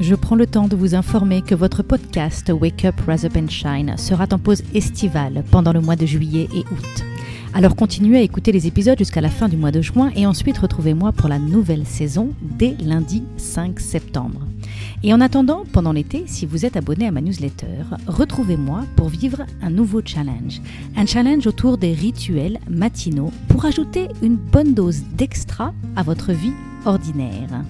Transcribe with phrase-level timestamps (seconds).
[0.00, 3.48] je prends le temps de vous informer que votre podcast Wake Up, Rise Up and
[3.48, 7.04] Shine sera en pause estivale pendant le mois de juillet et août.
[7.56, 10.58] Alors continuez à écouter les épisodes jusqu'à la fin du mois de juin et ensuite
[10.58, 14.40] retrouvez-moi pour la nouvelle saison dès lundi 5 septembre.
[15.04, 19.42] Et en attendant, pendant l'été, si vous êtes abonné à ma newsletter, retrouvez-moi pour vivre
[19.62, 20.60] un nouveau challenge.
[20.96, 26.54] Un challenge autour des rituels matinaux pour ajouter une bonne dose d'extra à votre vie
[26.84, 27.62] ordinaire.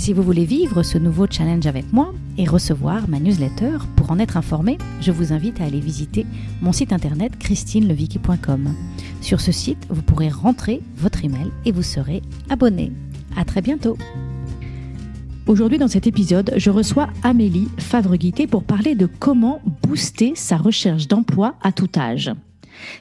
[0.00, 4.18] Si vous voulez vivre ce nouveau challenge avec moi et recevoir ma newsletter pour en
[4.18, 6.24] être informé, je vous invite à aller visiter
[6.62, 8.74] mon site internet christinelevicky.com.
[9.20, 12.92] Sur ce site, vous pourrez rentrer votre email et vous serez abonné.
[13.36, 13.98] À très bientôt.
[15.46, 18.16] Aujourd'hui, dans cet épisode, je reçois Amélie favre
[18.48, 22.32] pour parler de comment booster sa recherche d'emploi à tout âge.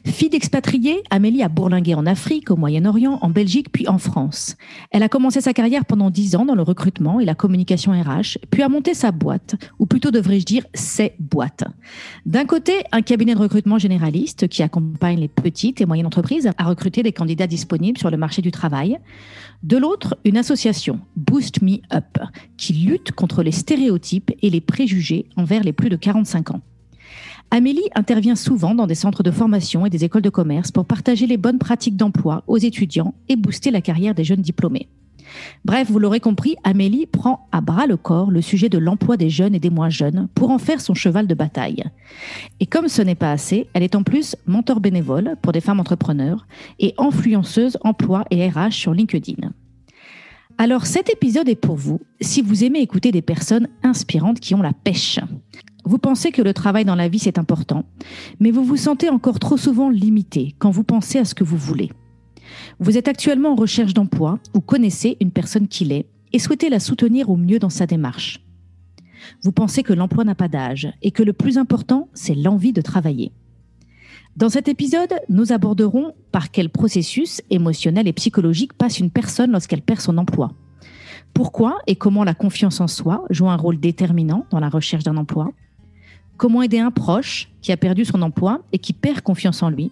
[0.05, 4.55] Fille d'expatriée, Amélie a bourlingué en Afrique, au Moyen-Orient, en Belgique, puis en France.
[4.91, 8.37] Elle a commencé sa carrière pendant dix ans dans le recrutement et la communication RH,
[8.49, 11.63] puis a monté sa boîte, ou plutôt devrais-je dire ses boîtes.
[12.25, 16.63] D'un côté, un cabinet de recrutement généraliste qui accompagne les petites et moyennes entreprises à
[16.65, 18.99] recruter des candidats disponibles sur le marché du travail.
[19.63, 22.17] De l'autre, une association, Boost Me Up,
[22.57, 26.61] qui lutte contre les stéréotypes et les préjugés envers les plus de 45 ans.
[27.51, 31.25] Amélie intervient souvent dans des centres de formation et des écoles de commerce pour partager
[31.25, 34.87] les bonnes pratiques d'emploi aux étudiants et booster la carrière des jeunes diplômés.
[35.65, 39.29] Bref, vous l'aurez compris, Amélie prend à bras le corps le sujet de l'emploi des
[39.29, 41.83] jeunes et des moins jeunes pour en faire son cheval de bataille.
[42.59, 45.79] Et comme ce n'est pas assez, elle est en plus mentor bénévole pour des femmes
[45.79, 46.47] entrepreneurs
[46.79, 49.51] et influenceuse emploi et RH sur LinkedIn.
[50.57, 54.61] Alors cet épisode est pour vous si vous aimez écouter des personnes inspirantes qui ont
[54.61, 55.19] la pêche.
[55.85, 57.85] Vous pensez que le travail dans la vie, c'est important,
[58.39, 61.57] mais vous vous sentez encore trop souvent limité quand vous pensez à ce que vous
[61.57, 61.89] voulez.
[62.79, 66.79] Vous êtes actuellement en recherche d'emploi ou connaissez une personne qui l'est et souhaitez la
[66.79, 68.43] soutenir au mieux dans sa démarche.
[69.43, 72.81] Vous pensez que l'emploi n'a pas d'âge et que le plus important, c'est l'envie de
[72.81, 73.31] travailler.
[74.35, 79.81] Dans cet épisode, nous aborderons par quel processus émotionnel et psychologique passe une personne lorsqu'elle
[79.81, 80.53] perd son emploi.
[81.33, 85.17] Pourquoi et comment la confiance en soi joue un rôle déterminant dans la recherche d'un
[85.17, 85.51] emploi?
[86.39, 89.91] Comment aider un proche qui a perdu son emploi et qui perd confiance en lui.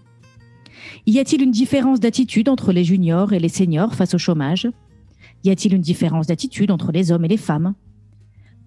[1.06, 4.66] Y a-t-il une différence d'attitude entre les juniors et les seniors face au chômage?
[5.44, 7.74] Y a-t-il une différence d'attitude entre les hommes et les femmes?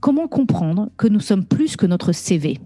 [0.01, 2.61] Comment comprendre que nous sommes plus que notre CV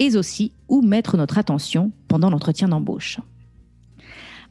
[0.00, 3.20] Et aussi, où mettre notre attention pendant l'entretien d'embauche?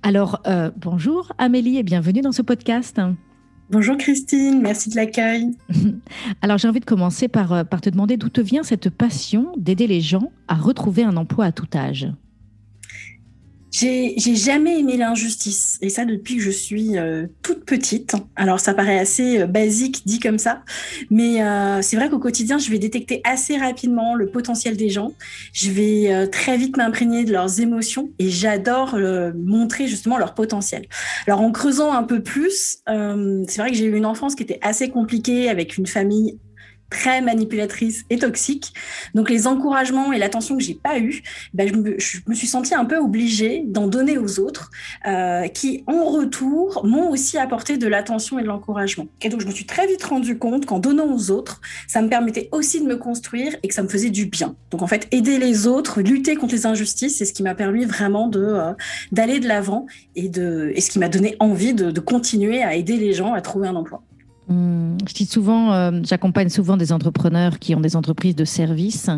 [0.02, 3.02] Alors, euh, bonjour Amélie et bienvenue dans ce podcast.
[3.70, 5.52] Bonjour Christine, merci de l'accueil.
[6.42, 9.52] Alors j'ai envie de commencer par, euh, par te demander d'où te vient cette passion
[9.58, 12.08] d'aider les gens à retrouver un emploi à tout âge.
[13.80, 18.16] J'ai jamais aimé l'injustice, et ça depuis que je suis euh, toute petite.
[18.36, 20.64] Alors ça paraît assez euh, basique dit comme ça,
[21.12, 25.14] mais euh, c'est vrai qu'au quotidien, je vais détecter assez rapidement le potentiel des gens.
[25.54, 28.98] Je vais très vite m'imprégner de leurs émotions, et j'adore
[29.36, 30.86] montrer justement leur potentiel.
[31.28, 34.60] Alors en creusant un peu plus, c'est vrai que j'ai eu une enfance qui était
[34.64, 36.40] assez compliquée avec une famille
[36.90, 38.74] très manipulatrice et toxique.
[39.14, 41.22] Donc les encouragements et l'attention que j'ai pas eu,
[41.53, 44.70] ben, je, me, suis sentie un peu obligée d'en donner aux autres,
[45.06, 49.08] euh, qui en retour m'ont aussi apporté de l'attention et de l'encouragement.
[49.22, 52.09] Et donc je me suis très vite rendu compte qu'en donnant aux autres, ça me
[52.09, 54.56] permettait aussi de me construire et que ça me faisait du bien.
[54.72, 57.86] Donc en fait, aider les autres, lutter contre les injustices, c'est ce qui m'a permis
[57.86, 58.74] vraiment de euh,
[59.12, 63.14] d'aller de l'avant et de ce qui m'a donné envie de continuer à aider les
[63.14, 64.04] gens à trouver un emploi.
[64.50, 69.10] Hum, je dis souvent, euh, j'accompagne souvent des entrepreneurs qui ont des entreprises de services,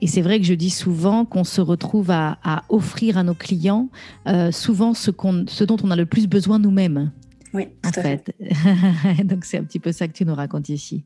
[0.00, 3.88] et c'est vrai que je dis souvent qu'on se retrouve à, offrir à nos clients
[4.26, 5.10] euh, souvent ce,
[5.46, 7.12] ce dont on a le plus besoin nous-mêmes.
[7.54, 8.34] Oui, tout en fait.
[9.24, 11.04] Donc c'est un petit peu ça que tu nous racontes ici.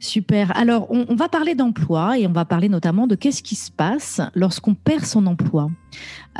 [0.00, 0.54] Super.
[0.56, 4.20] Alors on, va parler d'emploi et on va parler notamment de qu'est-ce qui se passe
[4.34, 5.70] lorsqu'on perd son emploi.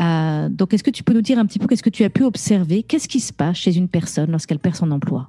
[0.01, 2.11] Euh, donc est-ce que tu peux nous dire un petit peu qu'est-ce que tu as
[2.11, 2.83] pu observer?
[2.83, 5.29] Qu'est-ce qui se passe chez une personne lorsqu'elle perd son emploi?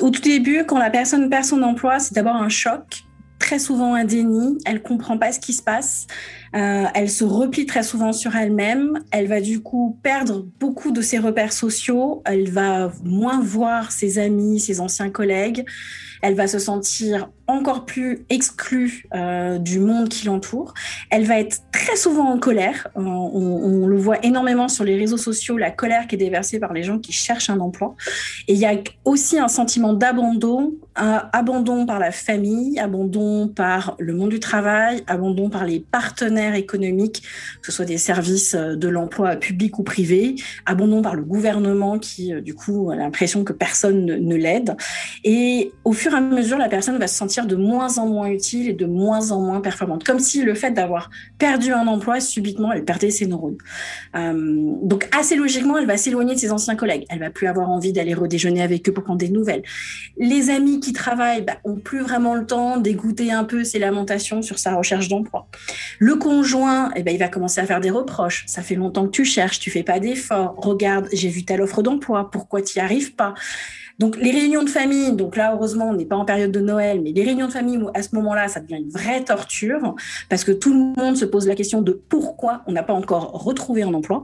[0.00, 3.04] Au tout début, quand la personne perd son emploi, c'est d'abord un choc,
[3.38, 4.58] très souvent un déni.
[4.64, 6.06] Elle comprend pas ce qui se passe.
[6.54, 9.00] Euh, elle se replie très souvent sur elle-même.
[9.10, 12.22] Elle va du coup perdre beaucoup de ses repères sociaux.
[12.24, 15.64] Elle va moins voir ses amis, ses anciens collègues.
[16.20, 20.74] elle va se sentir encore plus exclue euh, du monde qui l'entoure.
[21.10, 22.88] Elle va être très souvent en colère.
[22.94, 26.72] On, on, le voit énormément sur les réseaux sociaux, la colère qui est déversée par
[26.72, 27.94] les gens qui cherchent un emploi.
[28.48, 28.74] Et il y a
[29.04, 35.48] aussi un sentiment d'abandon, abandon par la famille, abandon par le monde du travail, abandon
[35.48, 37.22] par les partenaires économiques,
[37.60, 40.36] que ce soit des services de l'emploi public ou privé,
[40.66, 44.76] abandon par le gouvernement qui, euh, du coup, a l'impression que personne ne, ne l'aide.
[45.24, 48.28] Et au fur et à mesure, la personne va se sentir de moins en moins
[48.28, 50.04] utile et de moins en moins performante.
[50.04, 53.58] Comme si le fait d'avoir perdu un emploi, subitement, elle perdait ses neurones.
[54.16, 57.04] Euh, donc, assez logiquement, elle va s'éloigner de ses anciens collègues.
[57.10, 59.62] Elle va plus avoir envie d'aller redéjeuner avec eux pour prendre des nouvelles.
[60.18, 64.42] Les amis qui travaillent bah, ont plus vraiment le temps d'écouter un peu ses lamentations
[64.42, 65.48] sur sa recherche d'emploi.
[65.98, 68.44] Le conjoint, eh ben, il va commencer à faire des reproches.
[68.46, 70.56] Ça fait longtemps que tu cherches, tu fais pas d'efforts.
[70.58, 73.32] Regarde, j'ai vu telle offre d'emploi, pourquoi tu n'y arrives pas?
[73.98, 77.00] Donc les réunions de famille, donc là heureusement on n'est pas en période de Noël,
[77.02, 79.94] mais les réunions de famille à ce moment-là ça devient une vraie torture
[80.28, 83.32] parce que tout le monde se pose la question de pourquoi on n'a pas encore
[83.32, 84.22] retrouvé un emploi.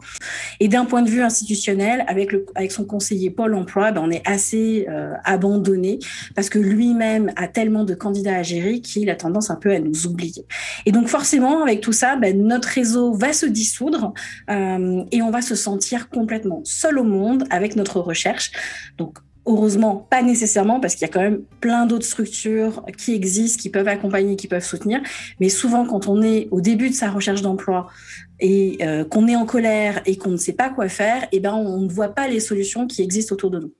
[0.60, 4.10] Et d'un point de vue institutionnel, avec le avec son conseiller Pôle Emploi, ben, on
[4.10, 5.98] est assez euh, abandonné
[6.34, 9.80] parce que lui-même a tellement de candidats à gérer qu'il a tendance un peu à
[9.80, 10.46] nous oublier.
[10.86, 14.12] Et donc forcément avec tout ça, ben, notre réseau va se dissoudre
[14.50, 18.52] euh, et on va se sentir complètement seul au monde avec notre recherche.
[18.98, 23.60] Donc Heureusement, pas nécessairement, parce qu'il y a quand même plein d'autres structures qui existent,
[23.60, 25.00] qui peuvent accompagner, qui peuvent soutenir.
[25.38, 27.88] Mais souvent, quand on est au début de sa recherche d'emploi
[28.40, 31.52] et euh, qu'on est en colère et qu'on ne sait pas quoi faire, eh ben,
[31.52, 33.72] on ne voit pas les solutions qui existent autour de nous.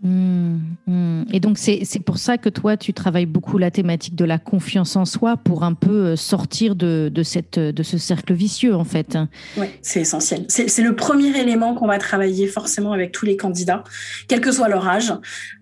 [0.00, 1.24] Mmh, mmh.
[1.32, 4.94] Et donc, c'est pour ça que toi, tu travailles beaucoup la thématique de la confiance
[4.94, 9.18] en soi pour un peu euh, sortir de, de, ce cercle vicieux, en fait.
[9.56, 10.44] Oui, c'est essentiel.
[10.48, 13.82] C'est le premier élément qu'on va travailler forcément avec tous les candidats,
[14.28, 15.12] quel que soit leur âge,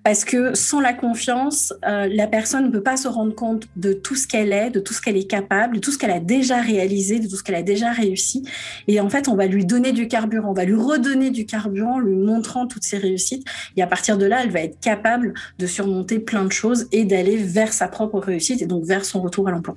[0.06, 3.92] parce que sans la confiance, euh, la personne ne peut pas se rendre compte de
[3.92, 6.20] tout ce qu'elle est, de tout ce qu'elle est capable, de tout ce qu'elle a
[6.20, 8.44] déjà réalisé, de tout ce qu'elle a déjà réussi.
[8.86, 11.98] Et en fait, on va lui donner du carburant, on va lui redonner du carburant,
[11.98, 13.44] lui montrant toutes ses réussites.
[13.76, 17.04] Et à partir de là, elle va être capable de surmonter plein de choses et
[17.04, 19.76] d'aller vers sa propre réussite et donc vers son retour à l'emploi.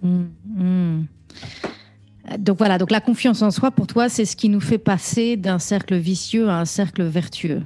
[0.00, 1.04] Mmh, mmh.
[2.38, 5.36] Donc voilà, donc la confiance en soi, pour toi, c'est ce qui nous fait passer
[5.36, 7.62] d'un cercle vicieux à un cercle vertueux.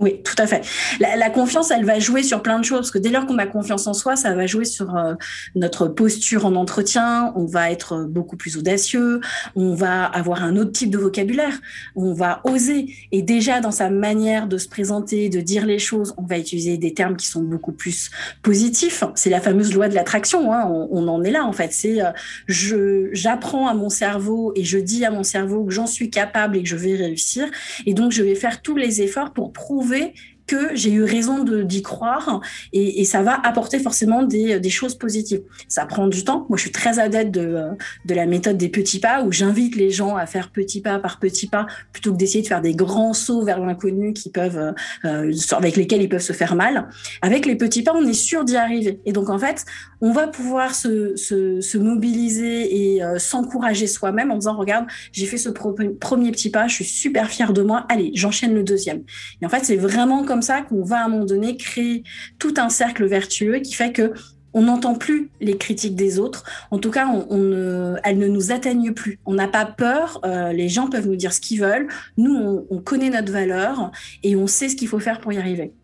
[0.00, 0.62] Oui, tout à fait.
[1.00, 3.46] La, confiance, elle va jouer sur plein de choses, parce que dès lors qu'on a
[3.46, 5.14] confiance en soi, ça va jouer sur euh,
[5.56, 9.20] notre posture en entretien, on va être beaucoup plus audacieux,
[9.56, 11.58] on va avoir un autre type de vocabulaire,
[11.96, 12.94] on va oser.
[13.10, 16.76] Et déjà, dans sa manière de se présenter, de dire les choses, on va utiliser
[16.76, 18.10] des termes qui sont beaucoup plus
[18.42, 19.02] positifs.
[19.16, 20.64] C'est la fameuse loi de l'attraction, hein.
[20.68, 21.72] on, en est là en fait.
[21.72, 22.10] C'est euh,
[22.46, 26.56] je j'apprends à mon cerveau et je dis à mon cerveau que j'en suis capable
[26.56, 27.48] et que je vais réussir.
[27.86, 31.44] Et donc, je vais faire tous les efforts pour prouver desenvolver que j'ai eu raison
[31.44, 32.40] d'y croire
[32.72, 35.42] et, ça va apporter forcément des, choses positives.
[35.68, 36.46] Ça prend du temps.
[36.48, 37.68] Moi, je suis très adepte de,
[38.08, 41.46] la méthode des petits pas où j'invite les gens à faire petit pas par petit
[41.46, 44.74] pas plutôt que d'essayer de faire des grands sauts vers l'inconnu qui peuvent,
[45.04, 46.88] euh, avec lesquels ils peuvent se faire mal.
[47.22, 49.00] Avec les petits pas, on est sûr d'y arriver.
[49.04, 49.64] Et donc, en fait,
[50.00, 55.36] on va pouvoir se, se, mobiliser et euh, s'encourager soi-même en disant, regarde, j'ai fait
[55.36, 57.86] ce premier petit pas, je suis super fière de moi.
[57.88, 59.02] Allez, j'enchaîne le deuxième.
[59.42, 62.02] Et en fait, c'est vraiment comme ça qu'on va à un moment donné créer
[62.38, 64.12] tout un cercle vertueux qui fait que
[64.54, 66.44] on n'entend plus les critiques des autres.
[66.70, 69.18] En tout cas, on, ne, elles ne nous atteignent plus.
[69.26, 70.20] On n'a pas peur.
[70.24, 71.86] Euh, les gens peuvent nous dire ce qu'ils veulent.
[72.16, 73.92] Nous, on connaît notre valeur
[74.22, 75.74] et on sait ce qu'il faut faire pour y arriver.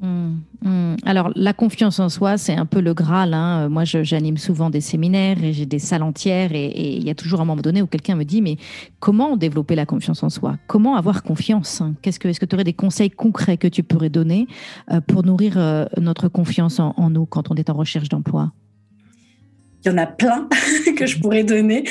[0.00, 0.96] Mmh, mmh.
[1.06, 3.32] Alors, la confiance en soi, c'est un peu le Graal.
[3.32, 3.64] Hein.
[3.64, 6.50] Euh, moi, j'anime souvent des séminaires et j'ai des salles entières.
[6.52, 8.56] Et il y a toujours un moment donné où quelqu'un me dit Mais
[9.00, 10.56] comment développer la confiance en soi?
[10.66, 14.46] Comment avoir confiance Est-ce que tu aurais des conseils concrets que tu pourrais donner
[14.92, 18.52] euh, pour nourrir euh, notre confiance en, nous quand on est en recherche d'emploi?
[19.84, 20.48] Il y en a plein
[20.96, 21.84] que je pourrais donner.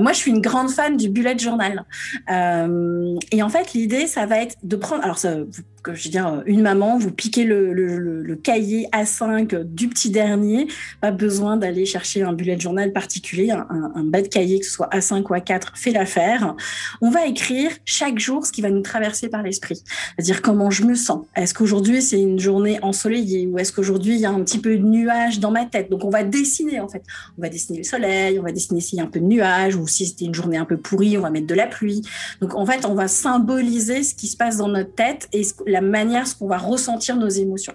[0.00, 1.84] Moi, je suis une grande fan du bullet journal.
[2.28, 5.04] et en fait, l'idée, ça va être de prendre.
[5.04, 5.36] Alors, ça,
[5.82, 10.10] que je veux dire, une maman, vous piquez le, le, le, cahier A5 du petit
[10.10, 10.68] dernier,
[11.00, 14.72] pas besoin d'aller chercher un bullet journal particulier, un, un, bas de cahier, que ce
[14.72, 16.54] soit A5 ou A4, fait l'affaire.
[17.00, 19.82] On va écrire chaque jour ce qui va nous traverser par l'esprit,
[20.16, 21.26] c'est-à-dire comment je me sens.
[21.36, 24.76] Est-ce qu'aujourd'hui c'est une journée ensoleillée ou est-ce qu'aujourd'hui il y a un petit peu
[24.76, 25.90] de nuage dans ma tête?
[25.90, 27.02] Donc on va dessiner en fait.
[27.38, 29.74] On va dessiner le soleil, on va dessiner s'il y a un peu de nuage
[29.74, 32.02] ou si c'était une journée un peu pourrie, on va mettre de la pluie.
[32.40, 35.42] Donc en fait, on va symboliser ce qui se passe dans notre tête et
[35.72, 37.74] la manière ce qu'on va ressentir nos émotions.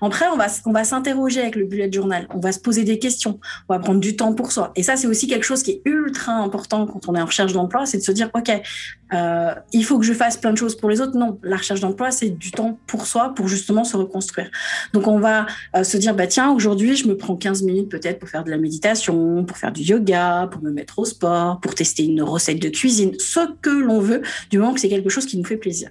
[0.00, 2.98] Après, on va, on va s'interroger avec le bullet journal, on va se poser des
[2.98, 4.72] questions, on va prendre du temps pour soi.
[4.76, 7.52] Et ça, c'est aussi quelque chose qui est ultra important quand on est en recherche
[7.52, 8.50] d'emploi, c'est de se dire, OK,
[9.14, 11.16] euh, il faut que je fasse plein de choses pour les autres.
[11.16, 14.50] Non, la recherche d'emploi, c'est du temps pour soi, pour justement se reconstruire.
[14.92, 15.46] Donc, on va
[15.76, 18.50] euh, se dire, bah, tiens, aujourd'hui, je me prends 15 minutes peut-être pour faire de
[18.50, 22.60] la méditation, pour faire du yoga, pour me mettre au sport, pour tester une recette
[22.60, 25.56] de cuisine, ce que l'on veut, du moment que c'est quelque chose qui nous fait
[25.56, 25.90] plaisir.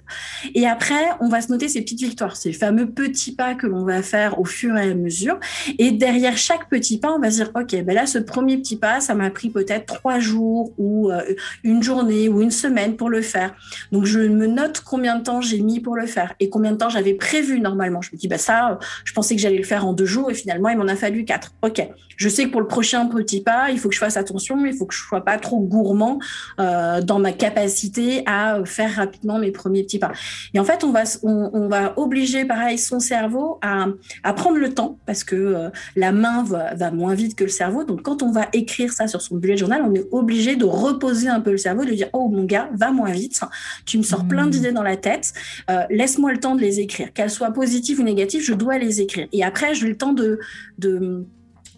[0.54, 3.84] Et après, on va se noter ces petites victoires, ces fameux petits pas que l'on
[3.84, 5.38] va faire au fur et à mesure.
[5.78, 8.76] Et derrière chaque petit pas, on va se dire, OK, ben là, ce premier petit
[8.76, 11.20] pas, ça m'a pris peut-être trois jours ou euh,
[11.64, 13.54] une journée ou une semaine pour le faire.
[13.92, 16.76] Donc, je me note combien de temps j'ai mis pour le faire et combien de
[16.76, 18.00] temps j'avais prévu normalement.
[18.00, 20.34] Je me dis, bah ça, je pensais que j'allais le faire en deux jours et
[20.34, 21.52] finalement, il m'en a fallu quatre.
[21.62, 21.86] OK.
[22.16, 24.74] Je sais que pour le prochain petit pas, il faut que je fasse attention, il
[24.74, 26.18] faut que je sois pas trop gourmand
[26.58, 30.12] euh, dans ma capacité à faire rapidement mes premiers petits pas.
[30.52, 33.86] Et en fait, on va, on, va obliger, pareil, son cerveau à,
[34.22, 37.50] à prendre le temps parce que euh, la main va, va, moins vite que le
[37.50, 37.84] cerveau.
[37.84, 41.28] Donc, quand on va écrire ça sur son bullet journal, on est obligé de reposer
[41.28, 43.40] un peu le cerveau, de dire, oh mon gars, va moins vite,
[43.86, 44.50] tu me sors plein mmh.
[44.50, 45.32] d'idées dans la tête,
[45.70, 47.12] euh, laisse-moi le temps de les écrire.
[47.12, 49.28] Qu'elles soient positives ou négatives, je dois les écrire.
[49.32, 50.38] Et après, j'ai le temps de,
[50.78, 51.26] de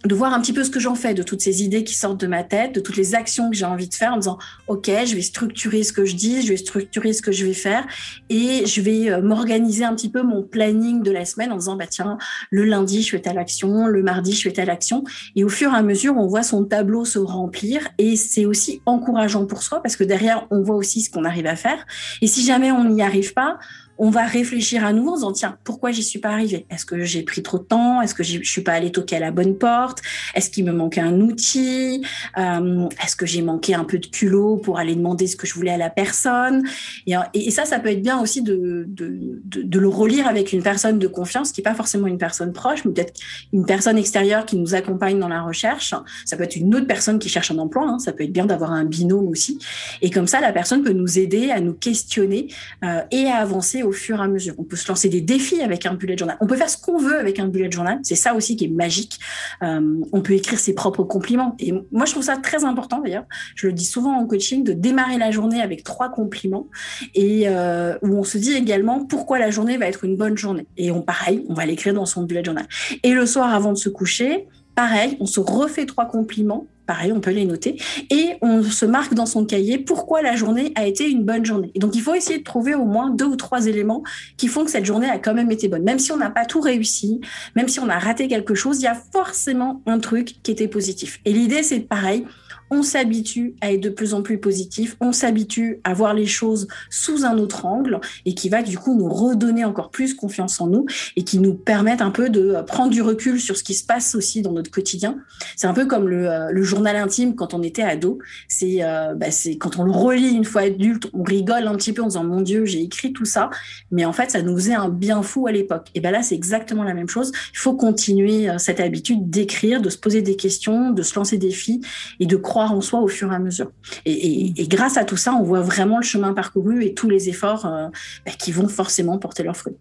[0.04, 2.21] de voir un petit peu ce que j'en fais de toutes ces idées qui sortent
[2.21, 4.87] de ma tête, de toutes les actions que j'ai envie de faire en disant OK,
[4.87, 7.87] je vais structurer ce que je dis, je vais structurer ce que je vais faire
[8.30, 11.76] et je vais euh, m'organiser un petit peu mon planning de la semaine en disant
[11.76, 12.16] bah tiens,
[12.50, 15.04] le lundi je fais telle action, le mardi je fais telle action
[15.37, 18.80] et au fur et à mesure on voit son tableau se remplir et c'est aussi
[18.87, 21.85] encourageant pour soi parce que derrière on voit aussi ce qu'on arrive à faire
[22.23, 23.59] et si jamais on n'y arrive pas,
[24.00, 26.64] on va réfléchir à nouveau en disant tiens pourquoi j'y suis pas arrivée?
[26.71, 28.00] Est-ce que j'ai pris trop de temps?
[28.00, 30.00] Est-ce que je suis pas allée toquer à la bonne porte?
[30.35, 32.02] Est-ce qu'il me manquait un outil?
[32.38, 35.52] Euh, Est-ce que j'ai manqué un peu de culot pour aller demander ce que je
[35.52, 36.64] voulais à la personne?
[37.07, 41.07] Et, ça ça peut être bien aussi de, de, le relire avec une personne de
[41.07, 43.21] confiance qui n'est pas forcément une personne proche mais peut-être
[43.52, 45.95] une personne extérieure qui nous accompagne dans la recherche.
[46.25, 47.87] Ça peut être une autre personne qui cherche un emploi.
[47.87, 47.99] Hein.
[47.99, 49.59] Ça peut être bien d'avoir un binôme aussi.
[50.00, 52.49] Et comme ça la personne peut nous aider à nous questionner
[52.83, 54.54] euh, et à avancer au fur et à mesure.
[54.59, 56.37] On peut se lancer des défis avec un bullet journal.
[56.40, 57.99] On peut faire ce qu'on veut avec un bullet journal.
[58.02, 59.18] C'est ça aussi qui est magique.
[59.62, 61.56] Euh, on peut écrire ses propres compliments.
[61.59, 63.25] Et moi, je trouve ça très important d'ailleurs.
[63.56, 66.68] Je le dis souvent en coaching de démarrer la journée avec trois compliments
[67.14, 70.66] et euh, où on se dit également pourquoi la journée va être une bonne journée.
[70.76, 72.66] Et on pareil, on va l'écrire dans son bullet journal.
[73.02, 74.47] Et le soir avant de se coucher,
[74.80, 77.76] pareil, on se refait trois compliments pareil, on peut les noter,
[78.08, 81.70] et on se marque dans son cahier pourquoi la journée a été une bonne journée.
[81.76, 84.02] Et donc, il faut essayer de trouver au moins deux ou trois éléments
[84.37, 85.84] qui font que cette journée a quand même été bonne.
[85.84, 87.20] Même si on n'a pas tout réussi,
[87.54, 90.66] même si on a raté quelque chose, il y a forcément un truc qui était
[90.66, 91.20] positif.
[91.25, 92.25] Et l'idée, c'est pareil,
[92.71, 96.69] on s'habitue à être de plus en plus positif, on s'habitue à voir les choses
[96.89, 100.69] sous un autre angle et qui va du coup nous redonner encore plus confiance en
[100.69, 100.87] nous
[101.17, 104.15] et qui nous permettent un peu de prendre du recul sur ce qui se passe
[104.15, 105.19] aussi dans notre quotidien.
[105.57, 108.19] C'est un peu comme le, euh, journal intime quand on était ado.
[108.49, 111.93] C'est euh, bah, c'est quand on le relit une fois adulte, on rigole un petit
[111.93, 113.50] peu en disant mon Dieu j'ai écrit tout ça,
[113.91, 115.89] mais en fait ça nous faisait un bien fou à l'époque.
[115.95, 117.33] Et ben là c'est exactement la même chose.
[117.53, 121.37] Il faut continuer euh, cette habitude d'écrire, de se poser des questions, de se lancer
[121.37, 121.81] des défis
[122.21, 123.71] et de croire en soi au fur et à mesure.
[124.07, 127.67] Et, grâce à tout ça, on voit vraiment le chemin parcouru et tous les efforts
[127.67, 127.88] euh,
[128.26, 129.76] bah, qui vont forcément porter leurs fruits.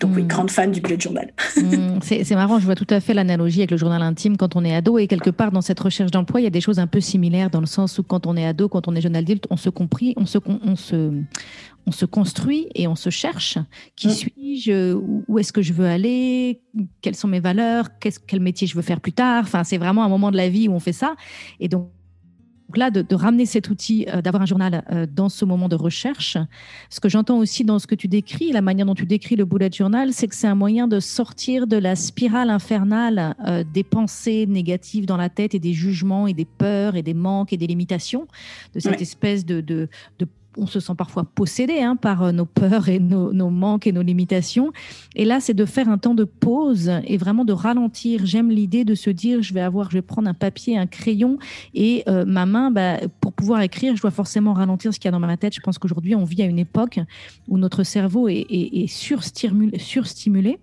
[0.00, 0.28] Donc oui, hmm.
[0.28, 1.32] grande fan du bullet journal.
[1.56, 4.64] Hmm, c'est marrant, je vois tout à fait l'analogie avec le journal intime quand on
[4.64, 6.86] est ado et quelque part dans cette recherche d'emploi, il y a des choses un
[6.86, 9.46] peu similaires dans le sens où quand on est ado, quand on est jeune adulte,
[9.50, 11.10] on se compris, on se, on se,
[11.86, 13.58] on se construit et on se cherche.
[13.96, 14.12] Qui hmm.
[14.12, 14.94] suis-je?
[15.26, 16.60] Où est-ce que je veux aller?
[17.00, 17.88] Quelles sont mes valeurs?
[17.98, 19.42] Quel métier je veux faire plus tard?
[19.44, 21.16] Enfin, c'est vraiment un moment de la vie où on fait ça.
[21.58, 21.90] Et donc
[22.68, 25.74] donc là, de, ramener cet outil, euh, d'avoir un journal euh, dans ce moment de
[25.74, 26.36] recherche,
[26.90, 29.46] ce que j'entends aussi dans ce que tu décris, la manière dont tu décris le
[29.46, 33.84] bullet journal, c'est que c'est un moyen de sortir de la spirale infernale euh, des
[33.84, 37.56] pensées négatives dans la tête et des jugements et des peurs et des manques et
[37.56, 38.28] des limitations,
[38.74, 42.44] de cette espèce de, de, de on se sent parfois possédé hein, par euh, nos
[42.44, 44.72] peurs et nos, manques et nos limitations.
[45.14, 48.26] Et là, c'est de faire un temps de pause et vraiment de ralentir.
[48.26, 51.38] J'aime l'idée de se dire, je vais avoir, je vais prendre un papier, un crayon
[51.74, 55.10] et euh, ma main, bah, pour pouvoir écrire, je dois forcément ralentir ce qu'il y
[55.10, 55.54] a dans ma tête.
[55.54, 57.00] Je pense qu'aujourd'hui, on vit à une époque
[57.48, 60.58] où notre cerveau est, surstimulé.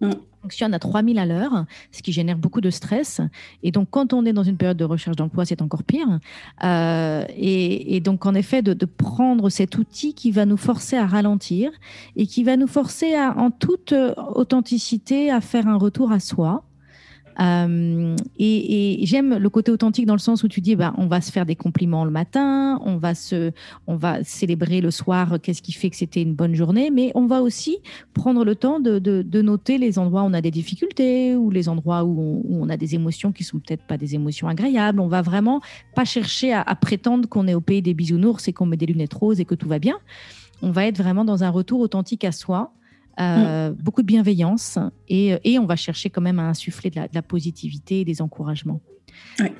[0.00, 0.10] Mm
[0.46, 3.20] fonctionne à 3000 à l'heure, ce qui génère beaucoup de stress.
[3.64, 6.20] Et donc, quand on est dans une période de recherche d'emploi, c'est encore pire.
[6.62, 11.72] Euh, et, donc, en effet, de, prendre cet outil qui va nous forcer à ralentir
[12.14, 16.62] et qui va nous forcer en toute authenticité à faire un retour à soi.
[17.40, 21.20] Euh, et, j'aime le côté authentique dans le sens où tu dis, bah, on va
[21.20, 23.52] se faire des compliments le matin, on va se,
[24.22, 27.78] célébrer le soir, qu'est-ce qui fait que c'était une bonne journée, mais on va aussi
[28.14, 31.68] prendre le temps de, de, noter les endroits où on a des difficultés ou les
[31.68, 34.98] endroits où on, a des émotions qui sont peut-être pas des émotions agréables.
[34.98, 35.60] On va vraiment
[35.94, 39.14] pas chercher à, prétendre qu'on est au pays des bisounours et qu'on met des lunettes
[39.14, 39.98] roses et que tout va bien.
[40.62, 42.72] On va être vraiment dans un retour authentique à soi
[43.20, 43.74] euh, mm.
[43.74, 48.00] beaucoup de bienveillance et, et, on va chercher quand même à insuffler de la, positivité
[48.00, 48.80] et des encouragements.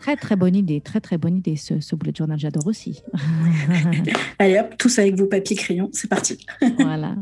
[0.01, 3.03] Très très bonne idée, très très bonne idée ce, ce bullet journal, j'adore aussi.
[4.39, 6.39] Allez hop, tous avec vos papiers crayons, c'est parti.
[6.79, 7.15] voilà.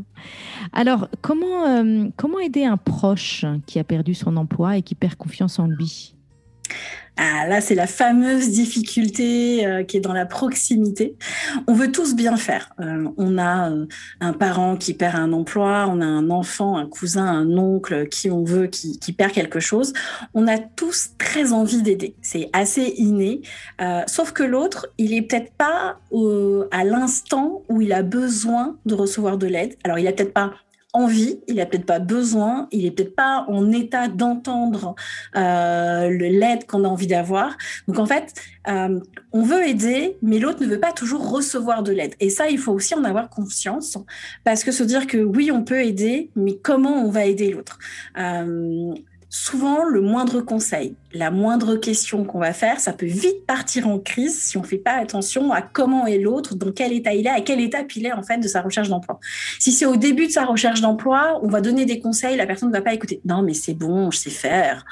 [0.73, 5.15] Alors comment euh, comment aider un proche qui a perdu son emploi et qui perd
[5.15, 6.14] confiance en lui?
[7.17, 11.15] Ah, là, c'est la fameuse difficulté euh, qui est dans la proximité.
[11.65, 12.73] On veut tous bien faire.
[12.81, 13.85] Euh, on a euh,
[14.19, 18.29] un parent qui perd un emploi, on a un enfant, un cousin, un oncle qui
[18.29, 19.93] on veut qui, perd quelque chose.
[20.33, 22.15] On a tous très envie d'aider.
[22.21, 23.41] C'est assez inné.
[24.07, 25.99] sauf que l'autre, il est peut-être pas
[26.71, 29.75] à l'instant où il a besoin de recevoir de l'aide.
[29.85, 30.53] Alors, il a peut-être pas
[30.95, 34.95] envie, il n'a peut-être pas besoin, il n'est peut-être pas en état d'entendre
[35.35, 37.57] euh, l'aide qu'on a envie d'avoir.
[37.87, 38.33] Donc en fait,
[38.67, 38.99] euh,
[39.31, 42.15] on veut aider, mais l'autre ne veut pas toujours recevoir de l'aide.
[42.19, 43.97] Et ça, il faut aussi en avoir conscience,
[44.43, 47.77] parce que se dire que oui, on peut aider, mais comment on va aider l'autre?
[48.17, 48.93] Euh,
[49.35, 53.99] Souvent, le moindre conseil, la moindre question qu'on va faire, ça peut vite partir en
[53.99, 57.25] crise si on ne fait pas attention à comment est l'autre, dans quel état il
[57.25, 59.19] est, à quel étape il est en fait de sa recherche d'emploi.
[59.59, 62.69] Si c'est au début de sa recherche d'emploi, on va donner des conseils, la personne
[62.69, 63.21] ne va pas écouter.
[63.23, 64.85] Non, mais c'est bon, je sais faire.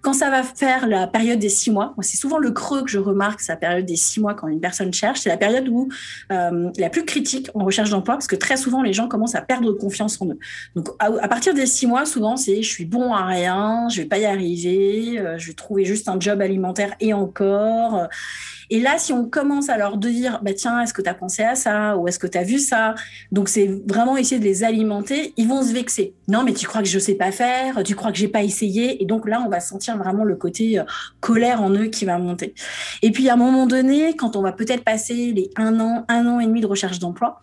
[0.00, 2.98] Quand ça va faire la période des six mois, c'est souvent le creux que je
[2.98, 5.88] remarque, c'est la période des six mois quand une personne cherche, c'est la période où
[6.32, 9.42] euh, la plus critique en recherche d'emploi, parce que très souvent les gens commencent à
[9.42, 10.38] perdre confiance en eux.
[10.74, 14.08] Donc à, partir des six mois, souvent c'est je suis bon à rien, je vais
[14.08, 18.08] pas y arriver, euh, je vais trouver juste un job alimentaire et encore.
[18.70, 21.42] Et là, si on commence à leur dire, bah, tiens, est-ce que tu as pensé
[21.42, 22.94] à ça ou est-ce que tu as vu ça?
[23.32, 25.32] Donc, c'est vraiment essayer de les alimenter.
[25.36, 26.14] Ils vont se vexer.
[26.28, 29.02] Non, mais tu crois que je sais pas faire, tu crois que j'ai pas essayé?
[29.02, 30.84] Et donc là, on va sentir vraiment le côté euh,
[31.20, 32.54] colère en eux qui va monter.
[33.02, 36.26] Et puis, à un moment donné, quand on va peut-être passer les un an, un
[36.26, 37.42] an et demi de recherche d'emploi,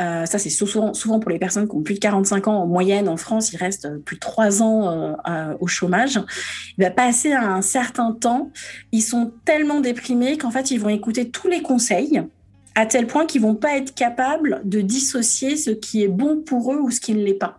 [0.00, 2.66] euh, ça, c'est souvent, souvent pour les personnes qui ont plus de 45 ans en
[2.66, 5.16] moyenne en France, il reste euh, plus de trois ans
[5.60, 6.20] au chômage.
[6.78, 8.50] Il va passer un certain temps,
[8.92, 12.22] ils sont tellement déprimés qu'en fait, ils vont écouter tous les conseils
[12.74, 16.72] à tel point qu'ils vont pas être capables de dissocier ce qui est bon pour
[16.72, 17.58] eux ou ce qui ne l'est pas.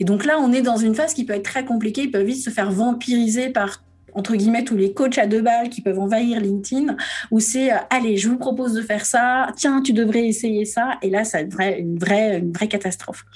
[0.00, 2.02] Et donc là, on est dans une phase qui peut être très compliquée.
[2.02, 3.82] Ils peuvent vite se faire vampiriser par
[4.14, 6.96] entre guillemets tous les coachs à deux balles qui peuvent envahir LinkedIn
[7.30, 10.98] où c'est euh, allez je vous propose de faire ça tiens tu devrais essayer ça
[11.02, 13.26] et là ça devrait une vraie une vraie catastrophe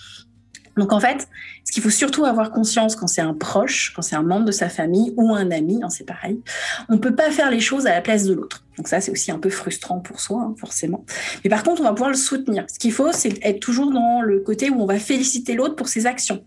[0.77, 1.29] donc en fait,
[1.65, 4.53] ce qu'il faut surtout avoir conscience quand c'est un proche, quand c'est un membre de
[4.53, 6.41] sa famille ou un ami, hein, c'est pareil,
[6.89, 8.65] on ne peut pas faire les choses à la place de l'autre.
[8.79, 11.05] Donc ça, c'est aussi un peu frustrant pour soi, hein, forcément.
[11.45, 12.65] Mais par contre, on va pouvoir le soutenir.
[12.73, 15.89] Ce qu'il faut, c'est être toujours dans le côté où on va féliciter l'autre pour
[15.89, 16.43] ses actions.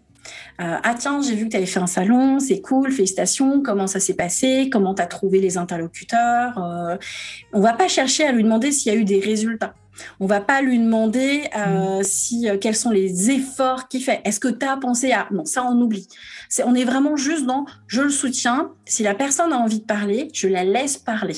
[0.59, 3.85] Euh, ah tiens, j'ai vu que tu avais fait un salon, c'est cool, félicitations, comment
[3.85, 6.57] ça s'est passé, comment tu as trouvé les interlocuteurs.
[6.57, 6.97] Euh,
[7.53, 9.75] on va pas chercher à lui demander s'il y a eu des résultats.
[10.19, 12.03] On va pas lui demander euh, mm.
[12.03, 14.21] si euh, quels sont les efforts qu'il fait.
[14.25, 16.07] Est-ce que tu as pensé à non ça on oublie.
[16.49, 18.71] C'est on est vraiment juste dans je le soutiens.
[18.85, 21.35] Si la personne a envie de parler, je la laisse parler.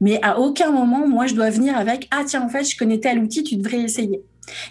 [0.00, 3.00] Mais à aucun moment moi je dois venir avec ah tiens en fait je connais
[3.00, 4.22] tel outil tu devrais essayer.